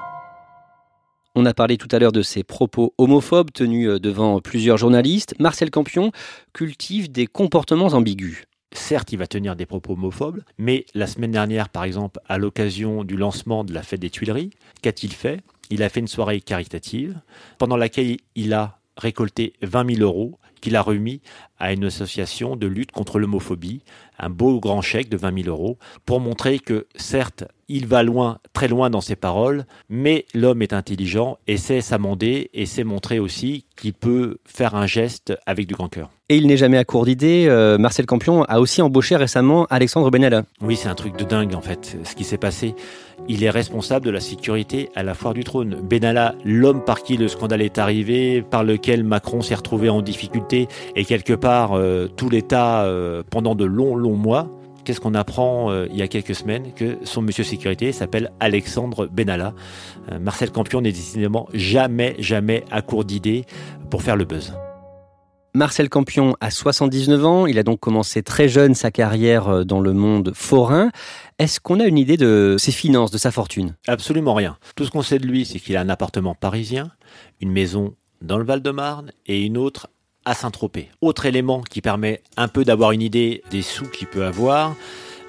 On 1.39 1.45
a 1.45 1.53
parlé 1.53 1.77
tout 1.77 1.89
à 1.93 1.99
l'heure 1.99 2.13
de 2.13 2.23
ses 2.23 2.45
propos 2.45 2.95
homophobes 2.97 3.53
tenus 3.53 3.91
euh, 3.91 3.99
devant 4.01 4.41
plusieurs 4.41 4.79
journalistes. 4.79 5.35
Marcel 5.39 5.71
Campion 5.71 6.11
cultive 6.55 7.13
des 7.13 7.27
comportements 7.27 7.89
ambigus. 7.89 8.45
Certes, 8.73 9.13
il 9.13 9.19
va 9.19 9.27
tenir 9.27 9.55
des 9.55 9.67
propos 9.67 9.93
homophobes, 9.93 10.41
mais 10.57 10.87
la 10.95 11.07
semaine 11.07 11.33
dernière, 11.33 11.69
par 11.69 11.85
exemple, 11.85 12.21
à 12.27 12.39
l'occasion 12.39 13.05
du 13.05 13.19
lancement 13.19 13.65
de 13.65 13.75
la 13.75 13.83
fête 13.83 14.01
des 14.01 14.09
Tuileries, 14.09 14.49
qu'a-t-il 14.81 15.13
fait? 15.13 15.43
Il 15.69 15.83
a 15.83 15.91
fait 15.91 16.01
une 16.01 16.09
soirée 16.09 16.41
caritative 16.41 17.21
pendant 17.59 17.77
laquelle 17.77 18.17
il 18.35 18.55
a 18.55 18.79
récolté 18.97 19.53
20 19.61 19.97
000 19.97 20.03
euros 20.09 20.39
qu'il 20.67 20.75
a 20.75 20.83
remis 20.83 21.21
à 21.61 21.73
une 21.73 21.85
association 21.85 22.57
de 22.57 22.67
lutte 22.67 22.91
contre 22.91 23.21
l'homophobie, 23.21 23.83
un 24.19 24.31
beau 24.31 24.59
grand 24.59 24.83
chèque 24.83 25.09
de 25.09 25.17
20 25.17 25.45
000 25.45 25.49
euros, 25.49 25.79
pour 26.05 26.19
montrer 26.19 26.59
que 26.59 26.89
certes, 26.97 27.45
il 27.69 27.87
va 27.87 28.03
loin, 28.03 28.39
très 28.53 28.67
loin 28.67 28.91
dans 28.91 29.01
ses 29.01 29.15
paroles, 29.15 29.65
mais 29.89 30.25
l'homme 30.35 30.63
est 30.63 30.73
intelligent 30.73 31.39
et 31.47 31.57
sait 31.57 31.81
s'amender 31.81 32.51
et 32.53 32.67
sait 32.67 32.83
montrer 32.83 33.21
aussi 33.21 33.65
qu'il 33.77 33.95
peut 33.95 34.39
faire 34.45 34.75
un 34.75 34.87
geste 34.87 35.39
avec 35.47 35.69
du 35.69 35.75
grand 35.75 35.89
cœur. 35.89 36.11
Et 36.29 36.37
il 36.37 36.49
n'est 36.49 36.57
jamais 36.57 36.79
à 36.79 36.85
court 36.85 37.05
d'idées. 37.05 37.47
Euh, 37.49 37.79
Marcel 37.79 38.05
Campion 38.05 38.43
a 38.45 38.59
aussi 38.59 38.83
embauché 38.83 39.15
récemment 39.15 39.67
Alexandre 39.71 40.11
Benalla. 40.11 40.43
Oui, 40.61 40.75
c'est 40.75 40.89
un 40.89 40.97
truc 40.97 41.17
de 41.17 41.23
dingue 41.23 41.55
en 41.55 41.61
fait, 41.61 41.97
ce 42.03 42.17
qui 42.17 42.25
s'est 42.25 42.39
passé. 42.39 42.75
Il 43.29 43.43
est 43.43 43.51
responsable 43.51 44.07
de 44.07 44.11
la 44.11 44.21
sécurité 44.21 44.91
à 44.95 45.03
la 45.03 45.15
foire 45.15 45.35
du 45.35 45.43
trône. 45.43 45.77
Benalla, 45.83 46.35
l'homme 46.45 46.85
par 46.85 47.03
qui 47.03 47.17
le 47.17 47.27
scandale 47.27 47.63
est 47.63 47.79
arrivé, 47.79 48.43
par 48.43 48.63
lequel 48.63 49.03
Macron 49.03 49.43
s'est 49.43 49.55
retrouvé 49.55 49.89
en 49.89 50.01
difficulté 50.01 50.69
et 50.95 51.05
quelque 51.05 51.33
part 51.33 51.73
euh, 51.73 52.07
tout 52.07 52.31
l'État 52.31 52.85
euh, 52.85 53.23
pendant 53.29 53.55
de 53.55 53.65
longs, 53.65 53.97
longs 53.97 54.17
mois, 54.17 54.49
qu'est-ce 54.85 55.01
qu'on 55.01 55.15
apprend 55.15 55.71
euh, 55.71 55.87
il 55.91 55.97
y 55.97 56.03
a 56.03 56.09
quelques 56.09 56.37
semaines 56.37 56.73
Que 56.73 56.99
son 57.03 57.21
monsieur 57.21 57.43
sécurité 57.43 57.91
s'appelle 57.91 58.31
Alexandre 58.39 59.07
Benalla. 59.07 59.55
Marcel 60.21 60.53
Campion 60.53 60.81
n'est 60.81 60.93
décidément 60.93 61.49
jamais, 61.53 62.15
jamais 62.21 62.65
à 62.71 62.81
court 62.81 63.05
d'idées 63.05 63.45
pour 63.91 64.03
faire 64.03 64.15
le 64.15 64.25
buzz. 64.25 64.55
Marcel 65.57 65.89
Campion 65.89 66.37
a 66.43 66.51
79 66.51 67.25
ans, 67.25 67.47
il 67.47 67.59
a 67.59 67.63
donc 67.63 67.81
commencé 67.81 68.23
très 68.23 68.47
jeune 68.47 68.75
sa 68.75 68.91
carrière 68.91 69.49
euh, 69.49 69.65
dans 69.65 69.81
le 69.81 69.95
monde 69.95 70.33
forain. 70.35 70.91
Est-ce 71.39 71.61
qu'on 71.61 71.81
a 71.81 71.87
une 71.87 71.97
idée 71.97 72.19
de 72.19 72.57
ses 72.59 72.73
finances, 72.73 73.11
de 73.11 73.17
sa 73.17 73.31
fortune? 73.31 73.75
Absolument 73.87 74.35
rien. 74.35 74.59
Tout 74.75 74.85
ce 74.85 74.91
qu'on 74.91 75.01
sait 75.01 75.19
de 75.19 75.27
lui, 75.27 75.47
c'est 75.47 75.59
qu'il 75.59 75.79
a 75.79 75.81
un 75.81 75.89
appartement 75.89 76.35
parisien, 76.35 76.91
une 77.41 77.53
maison 77.53 77.95
dans 78.21 78.37
le 78.37 78.45
Val-de-Marne 78.45 79.13
et 79.25 79.41
une 79.47 79.57
autre 79.57 79.89
à 80.27 80.35
Saint-Tropez. 80.35 80.91
Autre 81.01 81.25
élément 81.25 81.63
qui 81.63 81.81
permet 81.81 82.21
un 82.37 82.49
peu 82.49 82.63
d'avoir 82.63 82.93
une 82.93 83.01
idée 83.01 83.43
des 83.51 83.63
sous 83.63 83.87
qu'il 83.87 84.09
peut 84.09 84.27
avoir, 84.27 84.77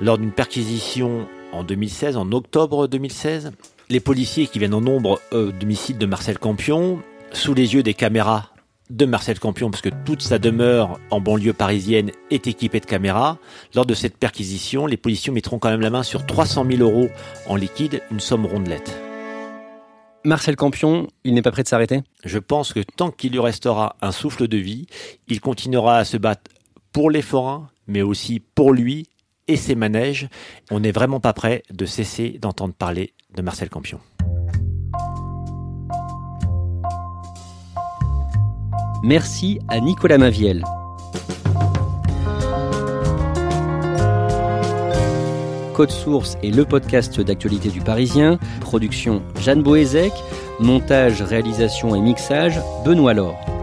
lors 0.02 0.18
d'une 0.18 0.34
perquisition 0.34 1.26
en 1.54 1.64
2016, 1.64 2.18
en 2.18 2.34
octobre 2.34 2.88
2016, 2.88 3.54
les 3.88 4.02
policiers 4.02 4.48
qui 4.48 4.60
viennent 4.60 4.74
en 4.74 4.82
nombre 4.82 5.22
au 5.32 5.54
domicile 5.54 5.98
de 5.98 6.06
Marcel 6.06 6.38
Campion, 6.38 7.00
sous 7.32 7.54
les 7.54 7.76
yeux 7.76 7.84
des 7.84 7.94
caméras 7.94 8.52
de 8.90 9.06
Marcel 9.06 9.40
Campion, 9.40 9.70
parce 9.70 9.82
que 9.82 9.90
toute 10.06 10.22
sa 10.22 10.40
demeure 10.40 11.00
en 11.12 11.20
banlieue 11.20 11.54
parisienne 11.54 12.12
est 12.32 12.48
équipée 12.48 12.80
de 12.80 12.86
caméras. 12.86 13.38
Lors 13.76 13.86
de 13.86 13.94
cette 13.94 14.18
perquisition, 14.18 14.86
les 14.86 14.98
policiers 14.98 15.32
mettront 15.32 15.60
quand 15.60 15.70
même 15.70 15.82
la 15.82 15.90
main 15.90 16.04
sur 16.04 16.26
300 16.26 16.66
000 16.70 16.82
euros 16.82 17.10
en 17.48 17.56
liquide, 17.56 18.02
une 18.12 18.20
somme 18.20 18.46
rondelette. 18.46 18.98
Marcel 20.24 20.56
Campion, 20.56 21.08
il 21.24 21.34
n'est 21.34 21.42
pas 21.42 21.52
prêt 21.52 21.64
de 21.64 21.68
s'arrêter? 21.68 22.02
Je 22.26 22.40
pense 22.40 22.74
que 22.74 22.82
tant 22.82 23.12
qu'il 23.12 23.32
lui 23.32 23.40
restera 23.40 23.96
un 24.02 24.12
souffle 24.12 24.48
de 24.48 24.58
vie, 24.58 24.88
il 25.28 25.40
continuera 25.40 25.98
à 25.98 26.06
se 26.06 26.18
battre 26.18 26.52
pour 26.92 27.10
les 27.12 27.22
forains, 27.22 27.70
mais 27.88 28.02
aussi 28.02 28.40
pour 28.40 28.74
lui 28.74 29.08
et 29.48 29.56
ses 29.56 29.76
manèges. 29.76 30.28
On 30.72 30.82
n'est 30.82 30.92
vraiment 30.92 31.20
pas 31.20 31.34
prêt 31.34 31.64
de 31.72 31.86
cesser 31.86 32.40
d'entendre 32.42 32.74
parler 32.74 33.14
de 33.36 33.42
Marcel 33.42 33.70
Campion. 33.70 34.00
Merci 39.04 39.60
à 39.68 39.80
Nicolas 39.80 40.18
Maviel. 40.18 40.64
Code 45.76 45.92
Source 45.92 46.38
est 46.42 46.50
le 46.50 46.66
podcast 46.66 47.22
d'actualité 47.22 47.70
du 47.70 47.82
Parisien. 47.82 48.40
Production 48.62 49.22
Jeanne 49.40 49.62
Boézek. 49.62 50.14
Montage, 50.60 51.22
réalisation 51.22 51.96
et 51.96 52.02
mixage 52.02 52.60
Benoît 52.84 53.14
Laure. 53.14 53.57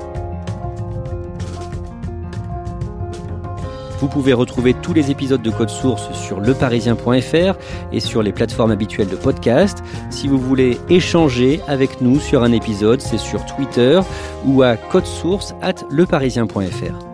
Vous 4.05 4.11
pouvez 4.11 4.35
retrouver 4.35 4.75
tous 4.75 4.93
les 4.93 5.11
épisodes 5.11 5.41
de 5.41 5.51
Code 5.51 5.71
Source 5.71 6.13
sur 6.13 6.39
leparisien.fr 6.39 7.59
et 7.91 8.01
sur 8.01 8.23
les 8.23 8.33
plateformes 8.33 8.71
habituelles 8.71 9.09
de 9.09 9.17
podcast. 9.17 9.83
Si 10.11 10.29
vous 10.29 10.37
voulez 10.37 10.79
échanger 10.91 11.63
avec 11.69 12.03
nous 12.03 12.21
sur 12.21 12.43
un 12.43 12.53
épisode, 12.53 13.01
c'est 13.01 13.17
sur 13.17 13.47
Twitter 13.47 13.99
ou 14.45 14.63
à 14.63 14.77
codesource 14.77 15.55
at 15.63 15.77
leparisien.fr. 15.91 17.14